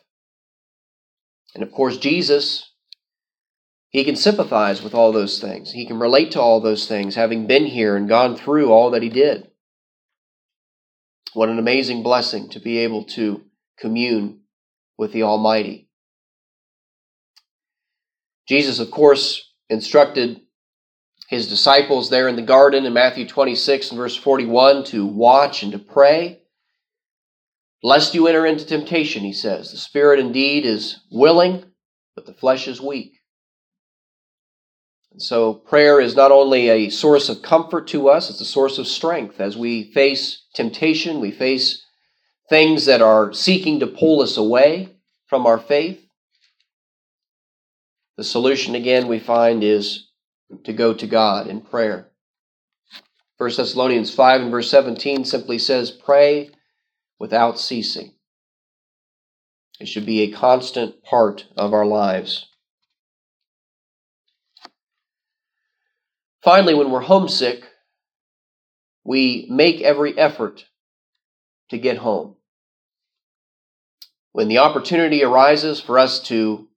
And 1.54 1.64
of 1.64 1.72
course, 1.72 1.98
Jesus 1.98 2.72
he 3.92 4.06
can 4.06 4.16
sympathize 4.16 4.82
with 4.82 4.96
all 4.96 5.12
those 5.12 5.40
things. 5.40 5.72
He 5.72 5.86
can 5.86 6.00
relate 6.00 6.32
to 6.32 6.42
all 6.42 6.62
those 6.62 6.88
things, 6.88 7.16
having 7.16 7.46
been 7.46 7.66
here 7.66 7.98
and 7.98 8.08
gone 8.08 8.38
through 8.38 8.72
all 8.72 8.92
that 8.92 9.04
he 9.04 9.10
did. 9.10 9.52
What 11.34 11.50
an 11.50 11.60
amazing 11.60 12.02
blessing 12.02 12.50
to 12.52 12.60
be 12.60 12.80
able 12.80 13.04
to 13.16 13.44
commune 13.78 14.40
with 14.98 15.12
the 15.12 15.24
Almighty. 15.24 15.90
Jesus, 18.48 18.80
of 18.80 18.92
course, 18.92 19.52
instructed 19.70 20.40
his 21.32 21.48
disciples 21.48 22.10
there 22.10 22.28
in 22.28 22.36
the 22.36 22.42
garden 22.42 22.86
in 22.86 22.92
Matthew 22.92 23.26
26 23.26 23.92
and 23.92 23.98
verse 23.98 24.18
41 24.18 24.84
to 24.88 25.06
watch 25.06 25.64
and 25.64 25.72
to 25.72 25.80
pray. 25.80 26.42
Lest 27.82 28.14
you 28.14 28.28
enter 28.28 28.46
into 28.46 28.66
temptation, 28.66 29.24
he 29.24 29.32
says. 29.32 29.72
The 29.72 29.78
spirit 29.78 30.20
indeed 30.20 30.66
is 30.66 31.00
willing, 31.10 31.64
but 32.16 32.26
the 32.26 32.34
flesh 32.34 32.68
is 32.68 32.82
weak. 32.82 33.14
And 35.14 35.22
so 35.22 35.54
prayer 35.54 36.02
is 36.02 36.18
not 36.18 36.34
only 36.34 36.68
a 36.68 36.90
source 36.90 37.30
of 37.30 37.42
comfort 37.42 37.88
to 37.88 38.10
us, 38.10 38.30
it's 38.30 38.42
a 38.42 38.46
source 38.46 38.78
of 38.78 38.86
strength. 38.86 39.40
As 39.40 39.56
we 39.56 39.90
face 39.94 40.44
temptation, 40.54 41.22
we 41.22 41.32
face 41.32 41.82
things 42.50 42.84
that 42.88 43.02
are 43.02 43.32
seeking 43.32 43.80
to 43.80 43.88
pull 43.88 44.22
us 44.22 44.36
away 44.36 44.98
from 45.28 45.48
our 45.48 45.60
faith. 45.60 46.06
The 48.18 48.26
solution, 48.26 48.76
again, 48.76 49.08
we 49.08 49.20
find 49.20 49.64
is 49.64 50.11
to 50.64 50.74
go 50.74 50.94
to 50.94 51.08
God 51.08 51.48
in 51.48 51.62
prayer. 51.62 52.12
1 53.38 53.50
Thessalonians 53.58 54.14
5 54.14 54.42
and 54.42 54.52
verse 54.52 54.70
17 54.70 55.26
simply 55.26 55.58
says, 55.58 55.90
Pray 55.90 56.52
without 57.20 57.60
ceasing. 57.60 58.14
It 59.80 59.88
should 59.88 60.06
be 60.06 60.22
a 60.22 60.32
constant 60.32 61.04
part 61.04 61.48
of 61.58 61.74
our 61.74 61.86
lives. 61.86 62.48
Finally, 66.44 66.76
when 66.76 66.92
we're 66.92 67.02
homesick, 67.02 67.64
we 69.04 69.48
make 69.50 69.82
every 69.82 70.18
effort 70.18 70.66
to 71.70 71.78
get 71.78 71.98
home. 71.98 72.36
When 74.34 74.48
the 74.48 74.60
opportunity 74.60 75.24
arises 75.24 75.82
for 75.82 75.98
us 75.98 76.22
to 76.28 76.68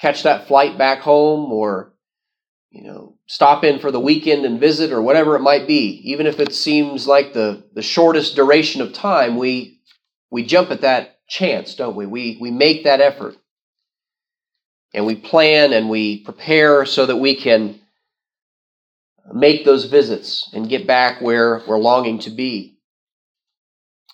catch 0.00 0.22
that 0.22 0.46
flight 0.46 0.78
back 0.78 1.00
home 1.00 1.52
or 1.52 1.92
you 2.76 2.84
know 2.84 3.16
stop 3.26 3.64
in 3.64 3.78
for 3.78 3.90
the 3.90 4.00
weekend 4.00 4.44
and 4.44 4.60
visit 4.60 4.92
or 4.92 5.02
whatever 5.02 5.34
it 5.34 5.40
might 5.40 5.66
be 5.66 6.00
even 6.04 6.26
if 6.26 6.38
it 6.38 6.54
seems 6.54 7.06
like 7.06 7.32
the 7.32 7.64
the 7.74 7.82
shortest 7.82 8.36
duration 8.36 8.80
of 8.82 8.92
time 8.92 9.36
we 9.36 9.80
we 10.30 10.44
jump 10.44 10.70
at 10.70 10.82
that 10.82 11.18
chance 11.28 11.74
don't 11.74 11.96
we 11.96 12.06
we 12.06 12.38
we 12.40 12.50
make 12.50 12.84
that 12.84 13.00
effort 13.00 13.36
and 14.94 15.04
we 15.06 15.14
plan 15.14 15.72
and 15.72 15.90
we 15.90 16.18
prepare 16.24 16.86
so 16.86 17.06
that 17.06 17.16
we 17.16 17.34
can 17.34 17.78
make 19.32 19.64
those 19.64 19.84
visits 19.84 20.48
and 20.52 20.68
get 20.68 20.86
back 20.86 21.20
where 21.20 21.62
we're 21.66 21.78
longing 21.78 22.18
to 22.20 22.30
be. 22.30 22.78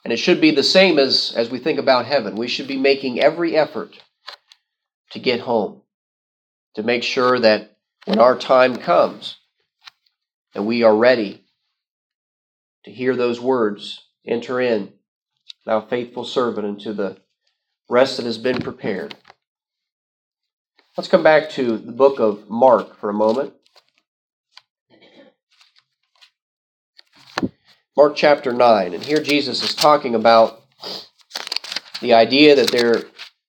And 0.05 0.13
it 0.13 0.17
should 0.17 0.41
be 0.41 0.51
the 0.51 0.65
same 0.65 0.99
as, 0.99 1.33
as 1.37 1.51
we 1.51 1.59
think 1.59 1.79
about 1.79 2.07
heaven. 2.07 2.35
We 2.35 2.49
should 2.49 2.67
be 2.67 2.77
making 2.77 3.21
every 3.21 3.57
effort 3.57 3.97
to 5.11 5.21
get 5.21 5.41
home, 5.41 5.83
to 6.75 6.83
make 6.83 7.05
sure 7.05 7.39
that 7.39 7.72
when 8.05 8.19
our 8.19 8.37
time 8.37 8.77
comes, 8.77 9.37
and 10.55 10.67
we 10.67 10.83
are 10.83 10.97
ready 10.97 11.45
to 12.85 12.91
hear 12.91 13.15
those 13.15 13.41
words 13.41 14.07
enter 14.27 14.61
in, 14.61 14.93
thou 15.65 15.81
faithful 15.81 16.25
servant, 16.25 16.67
into 16.67 16.93
the 16.93 17.17
rest 17.89 18.17
that 18.17 18.27
has 18.27 18.39
been 18.39 18.61
prepared. 18.61 19.15
Let's 20.97 21.09
come 21.09 21.23
back 21.23 21.51
to 21.51 21.79
the 21.79 21.93
book 21.93 22.19
of 22.19 22.51
Mark 22.51 22.99
for 22.99 23.09
a 23.09 23.15
moment. 23.15 23.55
Mark 27.97 28.17
chapter 28.17 28.53
9. 28.53 28.95
And 28.95 29.05
here 29.05 29.23
Jesus 29.23 29.63
is 29.63 29.75
talking 29.75 30.15
about 30.15 30.63
the 32.01 32.15
idea 32.15 32.57
that 32.57 32.71
there 32.71 33.05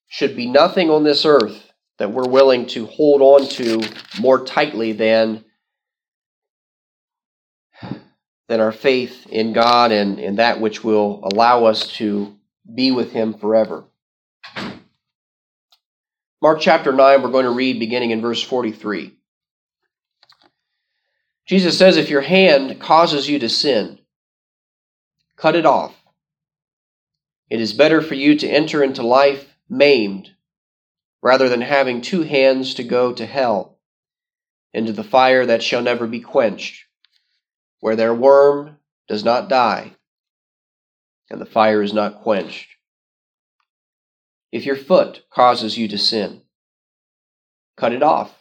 should 0.08 0.36
be 0.36 0.46
nothing 0.46 0.90
on 0.90 1.02
this 1.02 1.24
earth 1.24 1.72
that 1.98 2.12
we're 2.12 2.28
willing 2.28 2.66
to 2.66 2.86
hold 2.86 3.22
on 3.22 3.48
to 3.48 3.82
more 4.20 4.44
tightly 4.44 4.92
than 4.92 5.44
than 8.48 8.60
our 8.60 8.72
faith 8.72 9.26
in 9.28 9.52
God 9.52 9.90
and, 9.90 10.18
and 10.18 10.38
that 10.38 10.60
which 10.60 10.84
will 10.84 11.20
allow 11.32 11.64
us 11.64 11.88
to 11.96 12.36
be 12.72 12.90
with 12.90 13.12
Him 13.12 13.34
forever. 13.34 13.84
Mark 16.42 16.60
chapter 16.60 16.92
9, 16.92 17.22
we're 17.22 17.30
going 17.30 17.46
to 17.46 17.50
read 17.50 17.78
beginning 17.78 18.10
in 18.10 18.20
verse 18.20 18.42
43. 18.42 19.16
Jesus 21.46 21.78
says, 21.78 21.96
If 21.96 22.10
your 22.10 22.20
hand 22.20 22.78
causes 22.80 23.28
you 23.28 23.38
to 23.38 23.48
sin, 23.48 23.98
cut 25.36 25.56
it 25.56 25.64
off. 25.64 25.94
It 27.48 27.60
is 27.60 27.72
better 27.72 28.02
for 28.02 28.14
you 28.14 28.36
to 28.38 28.48
enter 28.48 28.82
into 28.82 29.02
life 29.02 29.56
maimed 29.70 30.33
rather 31.24 31.48
than 31.48 31.62
having 31.62 32.02
two 32.02 32.20
hands 32.20 32.74
to 32.74 32.84
go 32.84 33.10
to 33.10 33.24
hell, 33.24 33.78
into 34.74 34.92
the 34.92 35.02
fire 35.02 35.46
that 35.46 35.62
shall 35.62 35.80
never 35.80 36.06
be 36.06 36.20
quenched, 36.20 36.84
where 37.80 37.96
their 37.96 38.12
worm 38.12 38.76
does 39.08 39.24
not 39.24 39.48
die, 39.48 39.90
and 41.30 41.40
the 41.40 41.46
fire 41.46 41.80
is 41.80 41.94
not 41.94 42.20
quenched. 42.20 42.68
If 44.52 44.66
your 44.66 44.76
foot 44.76 45.24
causes 45.30 45.78
you 45.78 45.88
to 45.88 45.96
sin, 45.96 46.42
cut 47.74 47.94
it 47.94 48.02
off. 48.02 48.34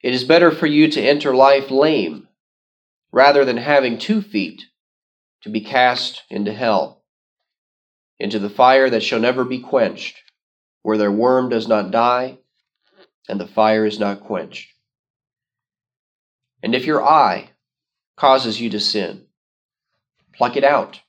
It 0.00 0.14
is 0.14 0.22
better 0.22 0.52
for 0.52 0.66
you 0.66 0.88
to 0.88 1.02
enter 1.02 1.34
life 1.34 1.68
lame, 1.68 2.28
rather 3.10 3.44
than 3.44 3.56
having 3.56 3.98
two 3.98 4.22
feet 4.22 4.66
to 5.42 5.48
be 5.48 5.62
cast 5.62 6.22
into 6.30 6.52
hell, 6.52 7.02
into 8.20 8.38
the 8.38 8.48
fire 8.48 8.88
that 8.88 9.02
shall 9.02 9.18
never 9.18 9.44
be 9.44 9.58
quenched 9.58 10.22
where 10.88 10.96
their 10.96 11.12
worm 11.12 11.50
does 11.50 11.68
not 11.68 11.90
die 11.90 12.38
and 13.28 13.38
the 13.38 13.46
fire 13.46 13.84
is 13.84 13.98
not 13.98 14.22
quenched. 14.22 14.72
And 16.62 16.74
if 16.74 16.86
your 16.86 17.04
eye 17.04 17.50
causes 18.16 18.58
you 18.58 18.70
to 18.70 18.80
sin, 18.80 19.26
pluck 20.32 20.56
it 20.56 20.64
out. 20.64 21.02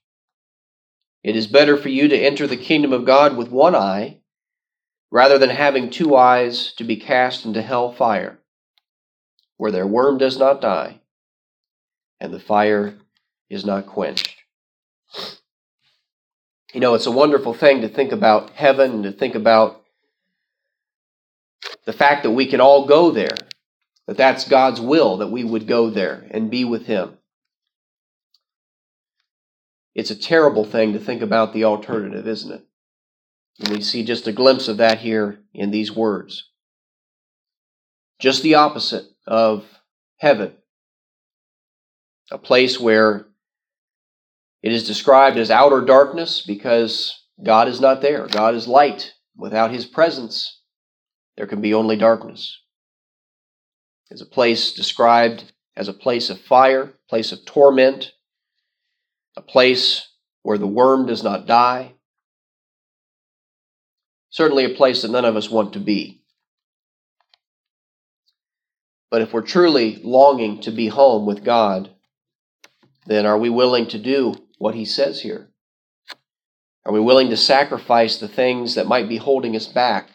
It 1.23 1.37
is 1.37 1.47
better 1.47 1.77
for 1.77 1.87
you 1.87 2.09
to 2.09 2.17
enter 2.17 2.45
the 2.45 2.57
kingdom 2.57 2.91
of 2.91 3.05
God 3.05 3.37
with 3.37 3.51
one 3.51 3.73
eye 3.73 4.17
rather 5.11 5.37
than 5.37 5.49
having 5.49 5.89
two 5.89 6.13
eyes 6.13 6.73
to 6.73 6.83
be 6.83 6.97
cast 6.97 7.45
into 7.45 7.61
hell 7.61 7.93
fire, 7.93 8.37
where 9.55 9.71
their 9.71 9.87
worm 9.87 10.17
does 10.17 10.37
not 10.37 10.59
die 10.59 10.99
and 12.19 12.33
the 12.33 12.39
fire 12.41 12.95
is 13.49 13.63
not 13.63 13.85
quenched. 13.85 14.38
You 16.73 16.79
know, 16.79 16.93
it's 16.93 17.07
a 17.07 17.11
wonderful 17.11 17.53
thing 17.53 17.81
to 17.81 17.89
think 17.89 18.11
about 18.11 18.51
heaven 18.51 19.03
to 19.03 19.11
think 19.11 19.35
about 19.35 19.83
the 21.85 21.93
fact 21.93 22.23
that 22.23 22.31
we 22.31 22.45
can 22.45 22.61
all 22.61 22.85
go 22.85 23.09
there, 23.09 23.35
that 24.05 24.17
that's 24.17 24.47
God's 24.47 24.79
will 24.79 25.17
that 25.17 25.31
we 25.31 25.43
would 25.43 25.67
go 25.67 25.89
there 25.89 26.27
and 26.29 26.51
be 26.51 26.63
with 26.63 26.85
Him. 26.85 27.17
It's 29.95 30.11
a 30.11 30.15
terrible 30.15 30.63
thing 30.63 30.93
to 30.93 30.99
think 30.99 31.23
about 31.23 31.53
the 31.53 31.63
alternative, 31.63 32.27
isn't 32.27 32.51
it? 32.51 32.65
And 33.59 33.69
we 33.69 33.81
see 33.81 34.03
just 34.03 34.27
a 34.27 34.31
glimpse 34.31 34.67
of 34.67 34.77
that 34.77 34.99
here 34.99 35.39
in 35.53 35.71
these 35.71 35.91
words. 35.91 36.49
Just 38.19 38.43
the 38.43 38.55
opposite 38.55 39.05
of 39.25 39.65
heaven, 40.17 40.53
a 42.31 42.37
place 42.37 42.79
where 42.79 43.28
it 44.61 44.73
is 44.73 44.87
described 44.87 45.37
as 45.37 45.49
outer 45.49 45.81
darkness 45.81 46.43
because 46.45 47.23
God 47.41 47.67
is 47.67 47.79
not 47.79 48.01
there. 48.01 48.27
God 48.27 48.55
is 48.55 48.67
light. 48.67 49.13
Without 49.37 49.71
his 49.71 49.85
presence, 49.85 50.59
there 51.37 51.47
can 51.47 51.61
be 51.61 51.73
only 51.73 51.95
darkness. 51.95 52.59
It's 54.09 54.21
a 54.21 54.25
place 54.25 54.73
described 54.73 55.53
as 55.77 55.87
a 55.87 55.93
place 55.93 56.29
of 56.29 56.41
fire, 56.41 56.93
place 57.07 57.31
of 57.31 57.45
torment, 57.45 58.11
a 59.37 59.41
place 59.41 60.09
where 60.43 60.57
the 60.57 60.67
worm 60.67 61.05
does 61.05 61.23
not 61.23 61.47
die. 61.47 61.93
Certainly 64.29 64.65
a 64.65 64.75
place 64.75 65.03
that 65.03 65.11
none 65.11 65.25
of 65.25 65.37
us 65.37 65.49
want 65.49 65.73
to 65.73 65.79
be. 65.79 66.21
But 69.09 69.21
if 69.21 69.31
we're 69.31 69.41
truly 69.41 70.01
longing 70.03 70.61
to 70.61 70.71
be 70.71 70.87
home 70.87 71.25
with 71.25 71.45
God, 71.45 71.89
then 73.05 73.25
are 73.25 73.37
we 73.37 73.49
willing 73.49 73.87
to 73.87 73.97
do 73.97 74.35
what 74.59 74.75
he 74.75 74.85
says 74.85 75.21
here? 75.21 75.49
Are 76.85 76.93
we 76.93 76.99
willing 76.99 77.31
to 77.31 77.37
sacrifice 77.37 78.17
the 78.17 78.27
things 78.27 78.75
that 78.75 78.87
might 78.87 79.09
be 79.09 79.17
holding 79.17 79.55
us 79.55 79.65
back 79.65 80.09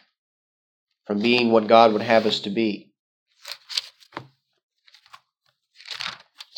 from 1.05 1.19
being 1.19 1.51
what 1.51 1.67
God 1.67 1.91
would 1.91 2.01
have 2.01 2.25
us 2.25 2.39
to 2.41 2.49
be? 2.49 2.93
Let's 4.15 4.25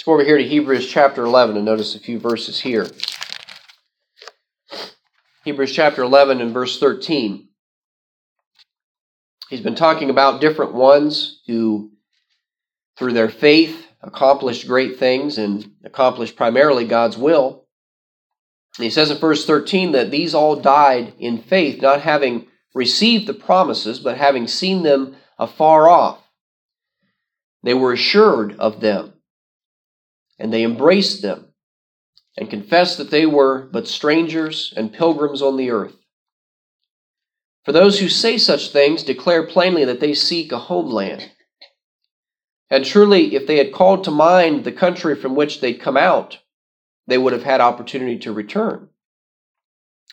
go 0.05 0.13
over 0.13 0.23
here 0.23 0.37
to 0.37 0.47
Hebrews 0.47 0.87
chapter 0.87 1.23
11 1.23 1.55
and 1.55 1.65
notice 1.65 1.95
a 1.95 1.99
few 1.99 2.19
verses 2.19 2.59
here. 2.59 2.87
Hebrews 5.43 5.71
chapter 5.71 6.03
11 6.03 6.41
and 6.41 6.53
verse 6.53 6.79
13. 6.79 7.47
He's 9.49 9.61
been 9.61 9.75
talking 9.75 10.09
about 10.09 10.41
different 10.41 10.73
ones 10.73 11.41
who, 11.47 11.91
through 12.97 13.13
their 13.13 13.29
faith, 13.29 13.87
accomplished 14.01 14.67
great 14.67 14.99
things 14.99 15.37
and 15.37 15.71
accomplished 15.85 16.35
primarily 16.35 16.85
God's 16.85 17.17
will. 17.17 17.66
He 18.77 18.89
says 18.91 19.09
in 19.09 19.17
verse 19.17 19.45
13 19.45 19.91
that 19.93 20.11
these 20.11 20.35
all 20.35 20.55
died 20.55 21.13
in 21.17 21.41
faith, 21.41 21.81
not 21.81 22.01
having 22.01 22.47
received 22.75 23.27
the 23.27 23.33
promises, 23.33 23.99
but 23.99 24.17
having 24.17 24.47
seen 24.47 24.83
them 24.83 25.15
afar 25.39 25.89
off. 25.89 26.19
They 27.63 27.73
were 27.73 27.93
assured 27.93 28.55
of 28.59 28.79
them, 28.81 29.13
and 30.37 30.53
they 30.53 30.63
embraced 30.63 31.23
them, 31.23 31.53
and 32.37 32.49
confessed 32.49 32.99
that 32.99 33.09
they 33.09 33.25
were 33.25 33.67
but 33.71 33.87
strangers 33.87 34.73
and 34.77 34.93
pilgrims 34.93 35.41
on 35.41 35.57
the 35.57 35.71
earth. 35.71 35.95
For 37.65 37.71
those 37.71 37.99
who 37.99 38.09
say 38.09 38.37
such 38.37 38.69
things 38.69 39.03
declare 39.03 39.45
plainly 39.45 39.83
that 39.85 39.99
they 39.99 40.13
seek 40.13 40.51
a 40.51 40.59
homeland. 40.59 41.31
And 42.69 42.85
truly, 42.85 43.35
if 43.35 43.47
they 43.47 43.57
had 43.57 43.73
called 43.73 44.03
to 44.03 44.11
mind 44.11 44.63
the 44.63 44.71
country 44.71 45.15
from 45.15 45.35
which 45.35 45.61
they'd 45.61 45.81
come 45.81 45.97
out, 45.97 46.37
they 47.07 47.17
would 47.17 47.33
have 47.33 47.43
had 47.43 47.61
opportunity 47.61 48.19
to 48.19 48.33
return. 48.33 48.89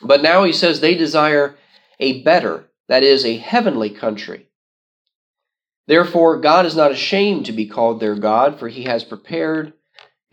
But 0.02 0.22
now 0.22 0.44
he 0.44 0.52
says 0.52 0.80
they 0.80 0.94
desire 0.94 1.56
a 2.00 2.22
better, 2.22 2.70
that 2.88 3.02
is, 3.02 3.24
a 3.24 3.36
heavenly 3.36 3.90
country. 3.90 4.48
Therefore, 5.86 6.40
God 6.40 6.66
is 6.66 6.74
not 6.74 6.92
ashamed 6.92 7.46
to 7.46 7.52
be 7.52 7.66
called 7.66 8.00
their 8.00 8.14
God, 8.14 8.58
for 8.58 8.68
he 8.68 8.84
has 8.84 9.04
prepared 9.04 9.74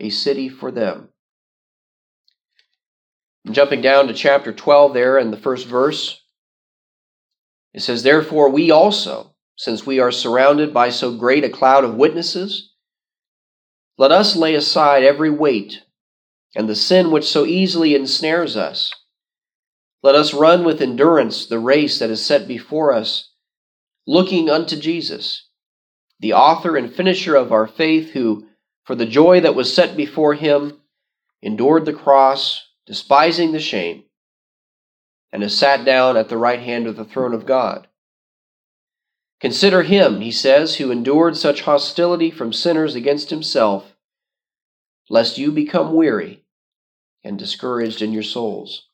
a 0.00 0.10
city 0.10 0.48
for 0.48 0.70
them. 0.70 1.08
Jumping 3.50 3.82
down 3.82 4.06
to 4.06 4.14
chapter 4.14 4.52
12 4.52 4.94
there 4.94 5.18
in 5.18 5.30
the 5.30 5.36
first 5.36 5.66
verse. 5.66 6.22
It 7.74 7.80
says, 7.80 8.02
Therefore, 8.02 8.48
we 8.48 8.70
also, 8.70 9.34
since 9.56 9.84
we 9.84 9.98
are 9.98 10.12
surrounded 10.12 10.72
by 10.72 10.90
so 10.90 11.16
great 11.16 11.44
a 11.44 11.48
cloud 11.48 11.84
of 11.84 11.96
witnesses, 11.96 12.72
let 13.98 14.12
us 14.12 14.36
lay 14.36 14.54
aside 14.54 15.02
every 15.02 15.30
weight 15.30 15.82
and 16.54 16.68
the 16.68 16.76
sin 16.76 17.10
which 17.10 17.28
so 17.28 17.46
easily 17.46 17.94
ensnares 17.94 18.56
us. 18.56 18.92
Let 20.02 20.14
us 20.14 20.34
run 20.34 20.64
with 20.64 20.82
endurance 20.82 21.46
the 21.46 21.58
race 21.58 21.98
that 21.98 22.10
is 22.10 22.24
set 22.24 22.48
before 22.48 22.92
us, 22.92 23.30
looking 24.06 24.50
unto 24.50 24.76
Jesus, 24.76 25.48
the 26.18 26.32
author 26.32 26.76
and 26.76 26.92
finisher 26.92 27.36
of 27.36 27.52
our 27.52 27.66
faith, 27.66 28.10
who, 28.10 28.46
for 28.84 28.94
the 28.94 29.06
joy 29.06 29.40
that 29.40 29.54
was 29.54 29.72
set 29.72 29.96
before 29.96 30.34
him, 30.34 30.80
endured 31.40 31.84
the 31.84 31.92
cross, 31.92 32.68
despising 32.86 33.52
the 33.52 33.60
shame, 33.60 34.04
and 35.32 35.42
has 35.42 35.56
sat 35.56 35.84
down 35.84 36.16
at 36.16 36.28
the 36.28 36.36
right 36.36 36.60
hand 36.60 36.86
of 36.86 36.96
the 36.96 37.04
throne 37.04 37.32
of 37.32 37.46
God. 37.46 37.86
Consider 39.40 39.82
him, 39.82 40.20
he 40.20 40.30
says, 40.30 40.76
who 40.76 40.90
endured 40.90 41.36
such 41.36 41.62
hostility 41.62 42.30
from 42.30 42.52
sinners 42.52 42.94
against 42.94 43.30
himself, 43.30 43.96
lest 45.08 45.38
you 45.38 45.50
become 45.50 45.94
weary 45.94 46.41
and 47.24 47.38
discouraged 47.38 48.02
in 48.02 48.12
your 48.12 48.22
souls. 48.22 48.88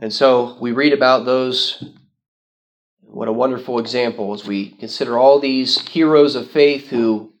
And 0.00 0.12
so 0.12 0.56
we 0.60 0.72
read 0.72 0.92
about 0.92 1.26
those. 1.26 1.84
What 3.02 3.28
a 3.28 3.32
wonderful 3.32 3.78
example 3.78 4.32
as 4.32 4.46
we 4.46 4.70
consider 4.70 5.18
all 5.18 5.38
these 5.38 5.86
heroes 5.88 6.36
of 6.36 6.50
faith 6.50 6.88
who, 6.88 7.34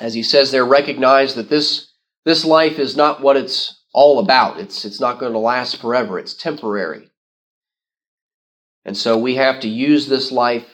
as 0.00 0.14
he 0.14 0.22
says 0.22 0.50
there, 0.50 0.64
recognize 0.64 1.34
that 1.34 1.48
this, 1.48 1.92
this 2.24 2.44
life 2.44 2.78
is 2.78 2.96
not 2.96 3.20
what 3.20 3.36
it's 3.36 3.82
all 3.92 4.18
about. 4.18 4.58
It's, 4.58 4.84
it's 4.84 5.00
not 5.00 5.20
going 5.20 5.32
to 5.32 5.38
last 5.38 5.80
forever, 5.80 6.18
it's 6.18 6.34
temporary. 6.34 7.10
And 8.84 8.96
so 8.96 9.18
we 9.18 9.36
have 9.36 9.60
to 9.60 9.68
use 9.68 10.08
this 10.08 10.32
life 10.32 10.66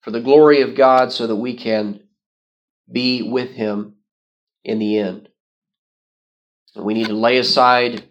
for 0.00 0.12
the 0.12 0.20
glory 0.20 0.62
of 0.62 0.76
God 0.76 1.12
so 1.12 1.26
that 1.26 1.36
we 1.36 1.54
can 1.54 2.00
be 2.90 3.22
with 3.22 3.50
Him 3.50 3.96
in 4.64 4.78
the 4.78 4.98
end. 4.98 5.28
We 6.74 6.94
need 6.94 7.08
to 7.08 7.14
lay 7.14 7.38
aside 7.38 8.04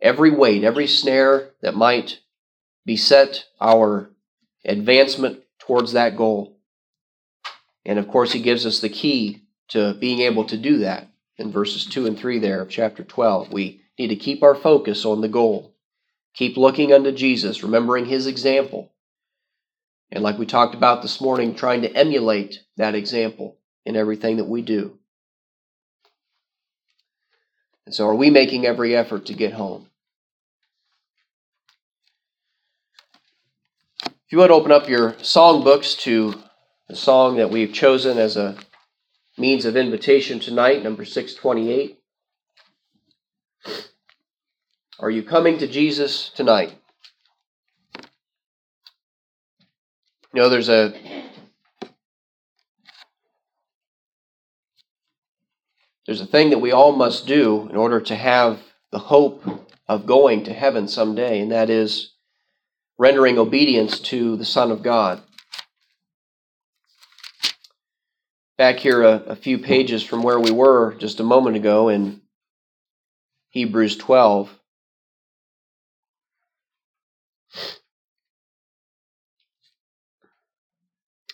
every 0.00 0.30
weight, 0.30 0.64
every 0.64 0.86
snare 0.86 1.50
that 1.62 1.74
might 1.74 2.20
beset 2.86 3.46
our 3.60 4.10
advancement 4.64 5.42
towards 5.58 5.92
that 5.92 6.16
goal. 6.16 6.58
And 7.84 7.98
of 7.98 8.08
course, 8.08 8.32
he 8.32 8.40
gives 8.40 8.66
us 8.66 8.80
the 8.80 8.88
key 8.88 9.42
to 9.68 9.94
being 9.94 10.20
able 10.20 10.44
to 10.44 10.56
do 10.56 10.78
that 10.78 11.08
in 11.36 11.50
verses 11.50 11.86
2 11.86 12.06
and 12.06 12.18
3 12.18 12.38
there 12.38 12.60
of 12.60 12.68
chapter 12.68 13.02
12. 13.02 13.52
We 13.52 13.82
need 13.98 14.08
to 14.08 14.16
keep 14.16 14.42
our 14.42 14.54
focus 14.54 15.04
on 15.04 15.20
the 15.20 15.28
goal, 15.28 15.74
keep 16.34 16.56
looking 16.56 16.92
unto 16.92 17.12
Jesus, 17.12 17.62
remembering 17.62 18.06
his 18.06 18.26
example. 18.26 18.92
And 20.12 20.22
like 20.22 20.38
we 20.38 20.46
talked 20.46 20.74
about 20.74 21.02
this 21.02 21.20
morning, 21.20 21.54
trying 21.54 21.82
to 21.82 21.92
emulate 21.92 22.60
that 22.76 22.94
example 22.94 23.58
in 23.84 23.96
everything 23.96 24.36
that 24.36 24.48
we 24.48 24.62
do. 24.62 24.99
And 27.90 27.94
so, 27.96 28.06
are 28.06 28.14
we 28.14 28.30
making 28.30 28.66
every 28.66 28.94
effort 28.94 29.26
to 29.26 29.34
get 29.34 29.54
home? 29.54 29.88
If 34.04 34.30
you 34.30 34.38
would 34.38 34.52
open 34.52 34.70
up 34.70 34.88
your 34.88 35.16
song 35.22 35.64
books 35.64 35.96
to 36.04 36.40
the 36.88 36.94
song 36.94 37.38
that 37.38 37.50
we've 37.50 37.72
chosen 37.72 38.16
as 38.16 38.36
a 38.36 38.56
means 39.36 39.64
of 39.64 39.76
invitation 39.76 40.38
tonight, 40.38 40.84
number 40.84 41.04
628. 41.04 41.98
Are 45.00 45.10
you 45.10 45.24
coming 45.24 45.58
to 45.58 45.66
Jesus 45.66 46.28
tonight? 46.28 46.72
You 50.32 50.42
know, 50.42 50.48
there's 50.48 50.68
a 50.68 51.19
there's 56.10 56.20
a 56.20 56.26
thing 56.26 56.50
that 56.50 56.58
we 56.58 56.72
all 56.72 56.90
must 56.90 57.24
do 57.24 57.68
in 57.70 57.76
order 57.76 58.00
to 58.00 58.16
have 58.16 58.58
the 58.90 58.98
hope 58.98 59.44
of 59.86 60.06
going 60.06 60.42
to 60.42 60.52
heaven 60.52 60.88
someday, 60.88 61.38
and 61.38 61.52
that 61.52 61.70
is 61.70 62.14
rendering 62.98 63.38
obedience 63.38 64.00
to 64.00 64.36
the 64.36 64.44
Son 64.44 64.72
of 64.72 64.82
God. 64.82 65.22
Back 68.58 68.78
here, 68.78 69.04
a, 69.04 69.18
a 69.18 69.36
few 69.36 69.60
pages 69.60 70.02
from 70.02 70.24
where 70.24 70.40
we 70.40 70.50
were 70.50 70.94
just 70.94 71.20
a 71.20 71.22
moment 71.22 71.54
ago 71.54 71.88
in 71.88 72.22
Hebrews 73.50 73.96
12. 73.96 74.50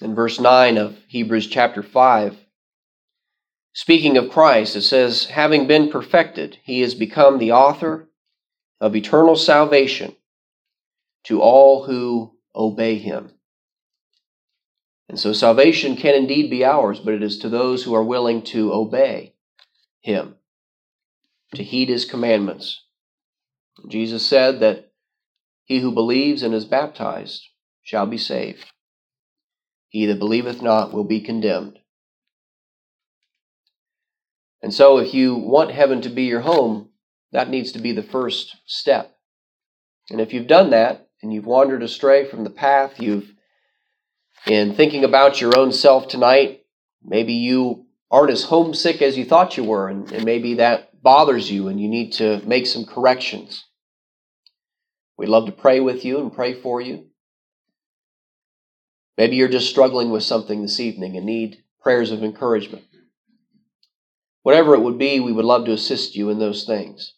In 0.02 0.14
verse 0.14 0.38
9 0.38 0.76
of 0.76 0.98
Hebrews 1.08 1.46
chapter 1.46 1.82
5, 1.82 2.36
speaking 3.76 4.16
of 4.16 4.30
Christ, 4.30 4.74
it 4.74 4.82
says, 4.82 5.26
Having 5.26 5.66
been 5.66 5.90
perfected, 5.90 6.58
he 6.64 6.80
has 6.80 6.94
become 6.94 7.38
the 7.38 7.52
author 7.52 8.08
of 8.80 8.96
eternal 8.96 9.36
salvation 9.36 10.16
to 11.24 11.42
all 11.42 11.84
who 11.84 12.32
obey 12.54 12.96
him. 12.96 13.32
And 15.10 15.20
so 15.20 15.34
salvation 15.34 15.96
can 15.96 16.14
indeed 16.14 16.48
be 16.48 16.64
ours, 16.64 17.00
but 17.00 17.12
it 17.12 17.22
is 17.22 17.38
to 17.40 17.50
those 17.50 17.84
who 17.84 17.94
are 17.94 18.02
willing 18.02 18.42
to 18.44 18.72
obey 18.72 19.34
him, 20.00 20.36
to 21.54 21.62
heed 21.62 21.90
his 21.90 22.06
commandments. 22.06 22.82
Jesus 23.88 24.26
said 24.26 24.60
that 24.60 24.90
he 25.66 25.80
who 25.80 25.92
believes 25.92 26.42
and 26.42 26.54
is 26.54 26.64
baptized 26.64 27.46
shall 27.82 28.06
be 28.06 28.16
saved. 28.16 28.64
He 29.90 30.06
that 30.06 30.18
believeth 30.18 30.62
not 30.62 30.94
will 30.94 31.04
be 31.04 31.20
condemned. 31.20 31.78
And 34.66 34.74
so, 34.74 34.98
if 34.98 35.14
you 35.14 35.36
want 35.36 35.70
heaven 35.70 36.00
to 36.00 36.08
be 36.08 36.24
your 36.24 36.40
home, 36.40 36.88
that 37.30 37.48
needs 37.48 37.70
to 37.70 37.78
be 37.78 37.92
the 37.92 38.02
first 38.02 38.56
step. 38.66 39.16
And 40.10 40.20
if 40.20 40.32
you've 40.32 40.48
done 40.48 40.70
that, 40.70 41.06
and 41.22 41.32
you've 41.32 41.46
wandered 41.46 41.84
astray 41.84 42.28
from 42.28 42.42
the 42.42 42.50
path, 42.50 43.00
you've, 43.00 43.32
in 44.44 44.74
thinking 44.74 45.04
about 45.04 45.40
your 45.40 45.56
own 45.56 45.70
self 45.70 46.08
tonight, 46.08 46.64
maybe 47.00 47.34
you 47.34 47.86
aren't 48.10 48.32
as 48.32 48.42
homesick 48.42 49.02
as 49.02 49.16
you 49.16 49.24
thought 49.24 49.56
you 49.56 49.62
were, 49.62 49.88
and, 49.88 50.10
and 50.10 50.24
maybe 50.24 50.54
that 50.54 51.00
bothers 51.00 51.48
you 51.48 51.68
and 51.68 51.80
you 51.80 51.86
need 51.86 52.14
to 52.14 52.44
make 52.44 52.66
some 52.66 52.86
corrections. 52.86 53.66
We'd 55.16 55.28
love 55.28 55.46
to 55.46 55.52
pray 55.52 55.78
with 55.78 56.04
you 56.04 56.18
and 56.18 56.34
pray 56.34 56.54
for 56.54 56.80
you. 56.80 57.06
Maybe 59.16 59.36
you're 59.36 59.46
just 59.46 59.70
struggling 59.70 60.10
with 60.10 60.24
something 60.24 60.62
this 60.62 60.80
evening 60.80 61.16
and 61.16 61.24
need 61.24 61.62
prayers 61.80 62.10
of 62.10 62.24
encouragement. 62.24 62.82
Whatever 64.46 64.76
it 64.76 64.82
would 64.82 64.96
be, 64.96 65.18
we 65.18 65.32
would 65.32 65.44
love 65.44 65.64
to 65.64 65.72
assist 65.72 66.14
you 66.14 66.30
in 66.30 66.38
those 66.38 66.62
things. 66.62 67.14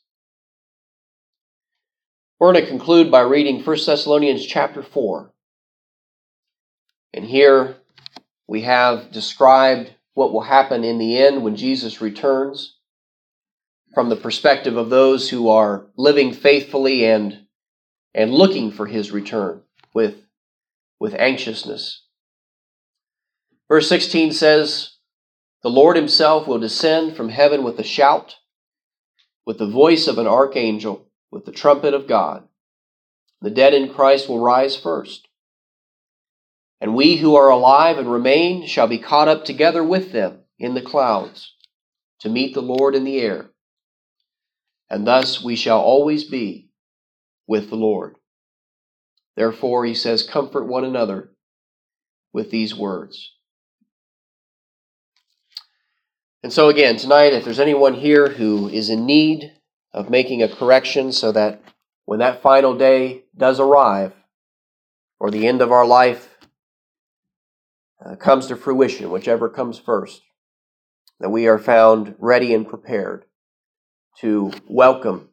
We're 2.41 2.55
going 2.55 2.65
to 2.65 2.71
conclude 2.71 3.11
by 3.11 3.21
reading 3.21 3.63
1 3.63 3.77
Thessalonians 3.85 4.47
chapter 4.47 4.83
4. 4.83 5.31
And 7.13 7.27
here 7.27 7.77
we 8.47 8.63
have 8.63 9.13
described 9.13 9.93
what 10.15 10.33
will 10.33 10.41
happen 10.41 10.85
in 10.85 10.97
the 10.97 11.19
end 11.19 11.43
when 11.43 11.55
Jesus 11.55 12.01
returns 12.01 12.79
from 13.93 14.09
the 14.09 14.17
perspective 14.17 14.79
of 14.79 14.89
those 14.89 15.29
who 15.29 15.51
are 15.51 15.85
living 15.99 16.33
faithfully 16.33 17.05
and, 17.05 17.41
and 18.15 18.33
looking 18.33 18.71
for 18.71 18.87
his 18.87 19.11
return 19.11 19.61
with, 19.93 20.15
with 20.99 21.13
anxiousness. 21.13 22.07
Verse 23.69 23.87
16 23.87 24.33
says, 24.33 24.95
The 25.63 25.71
Lord 25.71 25.97
himself 25.97 26.47
will 26.47 26.59
descend 26.59 27.17
from 27.17 27.31
heaven 27.31 27.65
with 27.65 27.79
a 27.79 27.85
shout, 27.85 28.37
with 29.45 29.59
the 29.59 29.67
voice 29.69 30.07
of 30.07 30.19
an 30.19 30.27
archangel 30.27 31.09
with 31.31 31.45
the 31.45 31.53
trumpet 31.53 31.95
of 31.95 32.07
God. 32.07 32.47
The 33.41 33.51
dead 33.51 33.75
in 33.75 33.93
Christ 33.93 34.29
will 34.29 34.41
rise 34.41 34.77
first. 34.77 35.29
And 36.81 36.95
we 36.95 37.17
who 37.17 37.35
are 37.37 37.51
alive 37.51 37.99
and 37.99 38.11
remain 38.11 38.67
shall 38.67 38.87
be 38.87 38.99
caught 38.99 39.29
up 39.29 39.45
together 39.45 39.83
with 39.83 40.13
them 40.13 40.41
in 40.59 40.75
the 40.75 40.83
clouds 40.83 41.55
to 42.21 42.29
meet 42.29 42.55
the 42.55 42.63
Lord 42.63 42.95
in 42.95 43.05
the 43.05 43.19
air. 43.19 43.51
And 44.89 45.07
thus 45.07 45.43
we 45.43 45.57
shall 45.57 45.81
always 45.81 46.25
be 46.25 46.71
with 47.47 47.69
the 47.69 47.77
Lord. 47.77 48.17
Therefore, 49.37 49.85
he 49.85 49.95
says, 49.95 50.23
comfort 50.23 50.65
one 50.67 50.85
another 50.85 51.33
with 52.33 52.51
these 52.51 52.75
words. 52.75 53.33
And 56.43 56.53
so, 56.53 56.69
again, 56.69 56.97
tonight, 56.97 57.33
if 57.33 57.45
there's 57.45 57.59
anyone 57.59 57.95
here 57.95 58.29
who 58.29 58.69
is 58.69 58.91
in 58.91 59.07
need 59.07 59.53
of 59.93 60.11
making 60.11 60.43
a 60.43 60.49
correction 60.49 61.13
so 61.13 61.33
that 61.33 61.63
when 62.05 62.21
that 62.21 62.43
final 62.43 62.77
day 62.77 63.25
does 63.37 63.59
arrive, 63.59 64.13
or 65.21 65.31
the 65.31 65.47
end 65.47 65.61
of 65.61 65.73
our 65.73 65.87
life 65.87 66.39
uh, 68.05 68.15
comes 68.17 68.47
to 68.47 68.57
fruition, 68.57 69.11
whichever 69.11 69.49
comes 69.49 69.79
first, 69.79 70.23
that 71.21 71.31
we 71.31 71.47
are 71.49 71.59
found 71.59 72.15
ready 72.19 72.55
and 72.55 72.69
prepared 72.69 73.25
to 74.21 74.53
welcome 74.69 75.29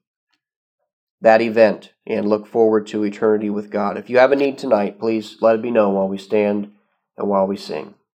that 1.22 1.42
event 1.42 1.94
and 2.06 2.28
look 2.28 2.48
forward 2.48 2.88
to 2.88 3.04
eternity 3.04 3.50
with 3.50 3.70
God. 3.70 3.98
If 3.98 4.10
you 4.10 4.18
have 4.18 4.32
a 4.32 4.36
need 4.36 4.58
tonight, 4.58 5.00
please 5.00 5.38
let 5.42 5.56
it 5.56 5.62
be 5.62 5.72
known 5.72 5.96
while 5.96 6.08
we 6.08 6.18
stand 6.18 6.72
and 7.18 7.28
while 7.28 7.48
we 7.48 7.58
sing. 7.58 7.96